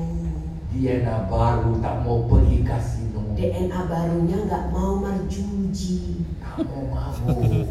DNA 0.71 1.27
baru 1.27 1.71
tak 1.83 2.07
mau 2.07 2.23
pergi 2.31 2.63
kasino. 2.63 3.10
DNA 3.31 3.79
barunya 3.87 4.37
nggak 4.45 4.65
mau 4.69 4.99
merjuji. 4.99 6.27
Tak 6.39 6.61
mau 6.61 6.83
mabuk. 6.87 7.67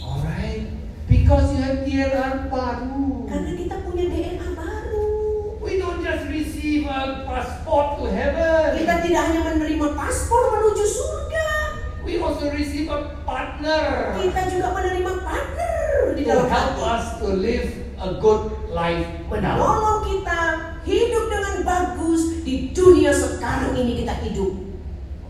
Alright? 0.00 0.66
Because 1.06 1.46
you 1.52 1.60
have 1.62 1.84
DNA 1.84 2.48
baru. 2.48 3.24
Karena 3.24 3.50
kita 3.54 3.76
punya 3.82 4.04
DNA 4.08 4.48
baru. 4.52 5.06
We 5.60 5.78
don't 5.78 6.00
just 6.00 6.26
receive 6.28 6.84
a 6.84 7.24
passport 7.24 8.00
to 8.00 8.04
heaven. 8.08 8.76
Kita 8.76 8.94
tidak 9.00 9.22
hanya 9.30 9.40
menerima 9.46 9.86
paspor 9.94 10.42
menuju 10.52 10.84
surga. 10.84 11.48
We 12.04 12.20
also 12.20 12.52
receive 12.52 12.92
a 12.92 13.16
partner 13.24 14.12
Kita 14.20 14.40
juga 14.52 14.76
menerima 14.76 15.12
partner 15.24 15.80
di 16.12 16.22
to 16.22 16.28
dalam 16.28 16.46
help 16.52 16.76
hati. 16.76 16.84
us 16.84 17.04
to 17.16 17.26
live 17.32 17.68
a 17.96 18.08
good 18.20 18.42
life. 18.68 19.08
Menolong 19.32 20.04
kita 20.04 20.40
hidup 20.84 21.24
dengan 21.28 21.56
bagus 21.64 22.44
di 22.44 22.70
dunia 22.70 23.10
sekarang 23.10 23.72
ini 23.74 24.04
kita 24.04 24.14
hidup. 24.22 24.52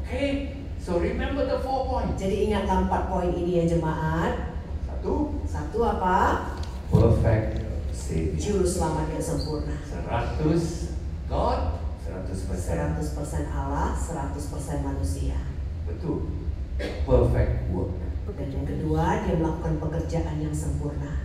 Okay? 0.02 0.58
So 0.78 1.00
remember 1.00 1.48
the 1.48 1.64
four 1.64 1.88
points. 1.88 2.20
Jadi 2.20 2.52
ingatlah 2.52 2.84
empat 2.84 3.02
poin 3.08 3.32
ini 3.32 3.62
ya 3.62 3.64
jemaat. 3.64 4.52
Satu, 4.84 5.40
Satu 5.48 5.78
apa? 5.80 6.50
perfect 6.92 7.64
Savior. 7.90 8.36
Juru 8.36 8.66
selamat 8.68 9.06
yang 9.16 9.24
sempurna. 9.24 9.76
100 9.80 10.92
God, 11.26 11.80
100% 12.04 12.28
100% 12.36 13.48
Allah, 13.48 13.96
100% 13.96 14.84
manusia. 14.84 15.40
betul. 15.88 16.28
Perfect 16.76 17.72
work. 17.72 17.96
Dan 18.34 18.50
yang 18.50 18.66
kedua, 18.66 19.24
dia 19.24 19.38
melakukan 19.38 19.78
pekerjaan 19.78 20.36
yang 20.42 20.52
sempurna. 20.52 21.22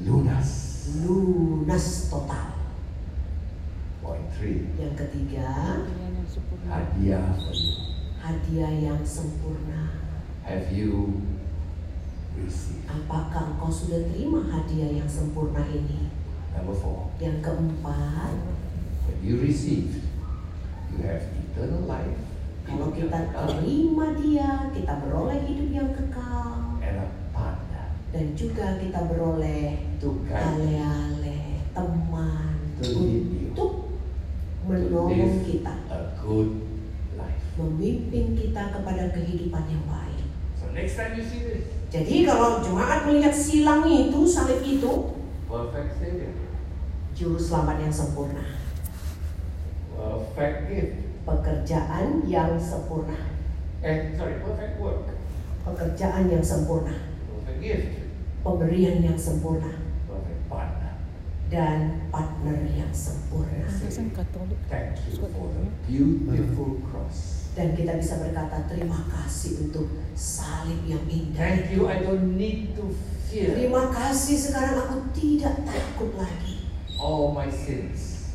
Lunas. 0.00 0.48
Lunas 1.04 2.06
total. 2.08 2.55
Point 4.06 4.30
three. 4.38 4.70
Yang 4.78 4.94
ketiga. 5.02 5.50
Hadiah 6.70 7.26
for 7.42 7.50
you. 7.50 7.74
hadiah 8.22 8.70
yang 8.70 9.02
sempurna. 9.02 9.98
Have 10.46 10.70
you 10.70 11.22
received? 12.38 12.86
Apakah 12.86 13.54
engkau 13.54 13.66
sudah 13.66 14.06
terima 14.10 14.46
hadiah 14.46 15.02
yang 15.02 15.10
sempurna 15.10 15.62
ini? 15.66 16.10
Number 16.54 16.74
four. 16.74 17.10
Yang 17.18 17.50
keempat, 17.50 18.30
When 19.10 19.18
you 19.22 19.42
received, 19.42 20.02
you 20.90 21.02
have 21.02 21.26
eternal 21.34 21.86
life. 21.86 22.18
kalau 22.62 22.90
kita 22.90 23.30
terima 23.30 24.14
dia, 24.18 24.70
kita 24.70 25.02
beroleh 25.02 25.38
hidup 25.46 25.70
yang 25.70 25.90
kekal. 25.94 26.78
and 26.82 26.98
a 27.02 27.06
partner 27.30 27.86
Dan 28.10 28.34
juga 28.34 28.78
kita 28.78 29.06
beroleh 29.06 29.82
ale-ale, 30.30 31.62
teman 31.70 32.54
To 32.82 32.86
lead 33.02 33.26
you. 33.30 33.45
Menolong 34.66 35.14
kita. 35.42 35.74
a 35.86 35.98
good 36.18 36.50
life. 37.14 37.40
Memimpin 37.54 38.34
kita 38.34 38.62
kepada 38.70 39.04
kehidupan 39.10 39.64
yang 39.66 39.84
baik. 39.86 40.26
So 40.58 40.68
next 40.70 40.94
time 40.94 41.14
you 41.14 41.22
see 41.22 41.40
this, 41.40 41.62
Jadi 41.86 42.26
kalau 42.26 42.58
jemaat 42.60 43.06
melihat 43.06 43.30
silang 43.30 43.86
itu, 43.86 44.26
salib 44.26 44.58
itu, 44.60 45.14
perfect 45.46 45.90
Savior, 45.96 46.34
juru 47.14 47.38
selamat 47.38 47.76
yang 47.80 47.94
sempurna. 47.94 48.42
perfect 49.96 50.58
gift, 50.68 50.92
Pekerjaan 51.22 52.26
yang 52.26 52.58
sempurna. 52.58 53.16
eh 53.80 54.12
sorry, 54.12 54.42
perfect 54.42 54.74
work, 54.76 55.14
Pekerjaan 55.62 56.26
yang 56.26 56.42
sempurna. 56.42 56.92
perfect 57.30 57.58
gift, 57.62 57.86
Pemberian 58.42 58.98
yang 59.00 59.16
sempurna. 59.16 59.85
Dan 61.46 62.10
partner 62.10 62.58
yang 62.66 62.90
sempurna. 62.90 63.70
Katolik. 64.12 64.58
Thank 64.66 64.98
you 65.06 65.22
for 65.30 65.46
the 65.54 65.62
beautiful 65.86 66.82
cross. 66.90 67.46
Dan 67.54 67.72
kita 67.72 67.96
bisa 67.96 68.18
berkata 68.20 68.66
terima 68.66 69.06
kasih 69.08 69.64
untuk 69.64 69.86
salib 70.12 70.82
yang 70.84 71.00
indah. 71.06 71.38
Thank 71.38 71.70
you. 71.72 71.86
I 71.86 72.02
don't 72.02 72.34
need 72.34 72.74
to 72.76 72.90
fear 73.30 73.54
Terima 73.56 73.88
kasih 73.88 74.36
sekarang 74.36 74.76
aku 74.84 74.96
tidak 75.14 75.54
takut 75.64 76.12
lagi. 76.18 76.66
all 76.96 77.30
my 77.30 77.46
sins. 77.48 78.32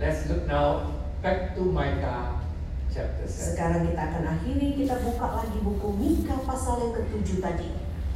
Let's 0.00 0.24
look 0.26 0.48
now 0.48 0.96
back 1.20 1.52
to 1.54 1.62
Micah 1.68 2.40
chapter 2.88 3.28
7 3.28 3.52
Sekarang 3.54 3.84
kita 3.84 4.00
akan 4.00 4.24
akhiri, 4.38 4.80
kita 4.80 4.96
buka 5.04 5.44
lagi 5.44 5.58
buku 5.60 5.88
Mika 5.94 6.40
pasal 6.42 6.80
yang 6.88 6.92
ketujuh 6.96 7.38
tadi. 7.44 7.68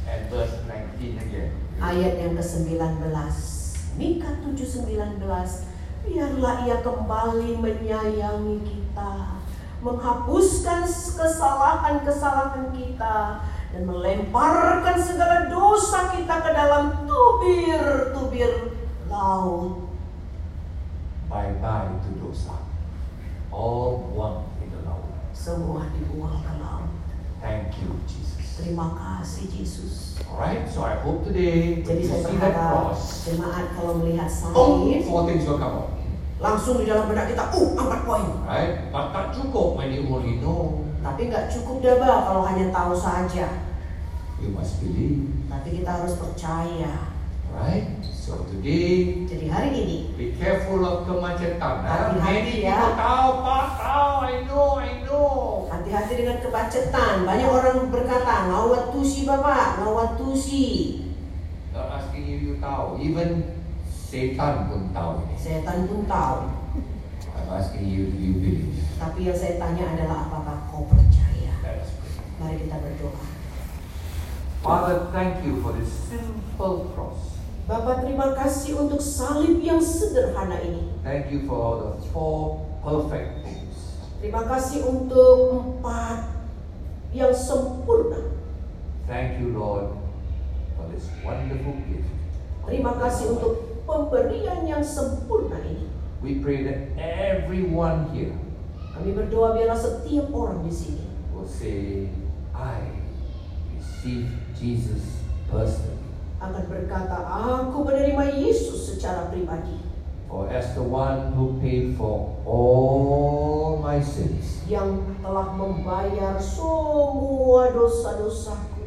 and 0.05 0.23
verse 0.29 0.55
19 0.65 1.17
again. 1.17 1.49
Ayat 1.77 2.17
yang 2.17 2.33
ke-19. 2.33 3.01
Mika 3.95 4.27
7:19. 4.43 5.23
Biarlah 6.05 6.67
ia 6.67 6.85
kembali 6.85 7.57
menyayangi 7.57 8.61
kita, 8.61 9.41
menghapuskan 9.81 10.85
kesalahan-kesalahan 10.85 12.69
kita 12.75 13.41
dan 13.73 13.81
melemparkan 13.87 14.99
segala 15.01 15.49
dosa 15.49 16.13
kita 16.13 16.35
ke 16.45 16.51
dalam 16.53 17.09
tubir-tubir 17.09 18.77
laut. 19.09 19.89
Bye 21.25 21.57
bye 21.57 21.89
to 22.05 22.11
dosa. 22.21 22.61
All 23.49 24.11
buang 24.11 24.45
in 24.61 24.69
the 24.69 24.79
laut. 24.85 25.09
Semua 25.33 25.89
dibuang 25.95 26.43
ke 26.43 26.53
laut. 26.61 26.91
Thank 27.41 27.81
you, 27.81 27.95
Jesus. 28.05 28.34
Terima 28.55 28.95
kasih 28.95 29.51
Yesus. 29.51 30.15
Alright, 30.31 30.63
so 30.71 30.87
I 30.87 30.95
hope 31.03 31.27
today 31.27 31.83
Jadi 31.83 32.07
you 32.07 32.11
saya 32.11 32.23
see 32.23 32.39
that 32.39 32.55
berharap 32.55 32.95
cross, 32.95 33.27
jemaat 33.27 33.65
kalau 33.75 33.93
melihat 33.99 34.31
oh, 34.55 34.83
salib 34.87 35.01
four 35.03 35.21
things 35.27 35.43
will 35.43 35.59
come 35.59 35.75
out. 35.75 35.91
langsung 36.35 36.79
di 36.79 36.85
dalam 36.87 37.07
benak 37.07 37.31
kita, 37.31 37.51
uh, 37.51 37.67
empat 37.75 38.01
poin. 38.03 38.27
Right? 38.43 38.91
But 38.91 39.11
tak 39.11 39.35
cukup 39.35 39.79
when 39.79 39.91
you 39.91 40.03
only 40.07 40.39
know. 40.39 40.83
Tapi 40.99 41.31
nggak 41.31 41.51
cukup 41.51 41.83
dah 41.83 41.95
Bang, 41.99 42.21
kalau 42.27 42.43
hanya 42.43 42.65
tahu 42.71 42.93
saja. 42.95 43.47
You 44.39 44.51
must 44.51 44.79
believe. 44.83 45.31
Tapi 45.47 45.79
kita 45.79 45.89
harus 45.91 46.15
percaya. 46.15 47.11
Right? 47.55 47.87
So 48.03 48.43
today, 48.51 49.23
Jadi 49.27 49.47
hari 49.47 49.69
ini 49.71 49.97
be 50.15 50.35
careful 50.35 50.83
of 50.83 51.07
kemacetan. 51.07 51.75
Hati-hati 51.87 52.19
Many 52.19 52.53
ya. 52.67 52.75
people 52.75 52.95
tahu, 52.99 53.29
Pak, 53.39 53.67
tahu, 53.79 54.11
I 54.27 54.35
know, 54.43 54.67
I 54.75 54.91
know. 55.07 55.31
Hati-hati 55.85 56.25
dengan 56.25 56.41
kebacetan. 56.41 57.29
Banyak 57.29 57.45
orang 57.45 57.93
berkata, 57.93 58.49
ngawat 58.49 58.89
tusi 58.89 59.29
bapak, 59.29 59.85
ngawat 59.85 60.17
tusi. 60.17 60.65
Not 61.69 62.01
asking 62.01 62.25
you, 62.25 62.37
you 62.41 62.53
tahu. 62.57 62.97
Even 62.97 63.61
setan 63.93 64.65
pun 64.65 64.89
tahu 64.89 65.21
ini. 65.29 65.35
Setan 65.37 65.85
pun 65.85 66.09
tahu. 66.09 66.49
I'm 67.37 67.49
asking 67.53 67.85
you, 67.85 68.09
do 68.09 68.17
you 68.17 68.33
believe? 68.41 68.81
Tapi 68.97 69.29
yang 69.29 69.37
saya 69.37 69.61
tanya 69.61 69.93
adalah 69.93 70.25
apakah 70.25 70.57
kau 70.73 70.89
percaya? 70.89 71.53
Mari 72.41 72.65
kita 72.65 72.81
berdoa. 72.81 73.21
Father, 74.65 75.13
thank 75.13 75.45
you 75.45 75.61
for 75.61 75.77
this 75.77 75.93
simple 76.09 76.89
cross. 76.97 77.37
Bapak 77.69 78.01
terima 78.01 78.33
kasih 78.33 78.81
untuk 78.81 78.97
salib 78.97 79.61
yang 79.61 79.77
sederhana 79.77 80.57
ini. 80.65 80.89
Thank 81.05 81.29
you 81.29 81.45
for 81.45 81.77
the 81.77 81.91
four 82.09 82.65
perfect 82.81 83.45
things. 83.45 83.74
Terima 84.25 84.41
kasih 84.41 84.81
untuk 84.89 85.37
empat 85.53 86.33
yang 87.13 87.29
sempurna. 87.29 88.33
Thank 89.05 89.37
you, 89.37 89.53
Lord, 89.53 89.93
for 90.73 90.89
this 90.89 91.05
wonderful 91.21 91.77
gift. 91.85 92.09
Terima 92.65 92.97
kasih 92.97 93.37
untuk 93.37 93.85
pemberian 93.85 94.65
yang 94.65 94.81
sempurna 94.81 95.61
ini. 95.61 95.85
We 96.25 96.41
pray 96.41 96.65
that 96.65 96.97
everyone 96.97 98.09
here 98.17 98.33
Kami 98.97 99.13
berdoa 99.13 99.53
biarlah 99.53 99.77
setiap 99.77 100.33
orang 100.33 100.65
di 100.65 100.73
sini 100.73 101.05
will 101.29 101.45
say, 101.45 102.09
I 102.49 102.81
receive 103.77 104.25
Jesus 104.57 105.21
personally. 105.53 106.01
akan 106.41 106.65
berkata, 106.65 107.29
aku 107.29 107.85
menerima 107.85 108.41
Yesus 108.41 108.89
secara 108.89 109.29
pribadi. 109.29 109.84
For 110.25 110.49
as 110.49 110.73
the 110.73 110.83
one 110.83 111.31
who 111.31 111.61
paid 111.61 111.95
for 111.95 112.35
all 112.43 113.79
my 113.79 114.01
sins 114.01 114.65
Yang 114.65 115.05
telah 115.21 115.53
membayar 115.53 116.35
semua 116.37 117.69
dosa-dosaku. 117.71 118.81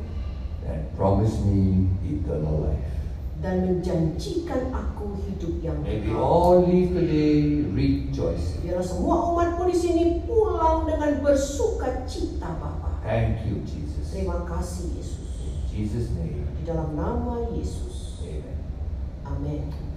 and 0.68 0.84
promised 0.92 1.40
me 1.48 1.88
eternal 2.04 2.68
life. 2.68 2.84
Dan 3.38 3.64
menjanjikan 3.64 4.68
aku 4.68 5.14
hidup 5.24 5.62
yang 5.62 5.78
May 5.80 6.02
we 6.02 6.10
kekal. 6.10 6.18
all 6.20 6.66
leave 6.66 6.90
today 6.90 7.62
rejoicing 7.70 8.66
Biarlah 8.66 8.82
semua 8.82 9.16
umatmu 9.30 9.70
di 9.70 9.76
sini 9.78 10.02
pulang 10.26 10.84
dengan 10.84 11.22
bersuka 11.22 12.02
cita 12.04 12.50
Bapak. 12.58 13.00
Thank 13.06 13.46
you, 13.46 13.62
Jesus. 13.62 14.10
Terima 14.10 14.42
kasih 14.44 14.90
Yesus. 14.92 15.30
In 15.46 15.54
Jesus' 15.70 16.10
name, 16.12 16.50
Di 16.58 16.66
dalam 16.66 16.92
nama 16.92 17.46
Yesus. 17.54 18.18
amen. 18.20 18.58
Amin. 19.24 19.87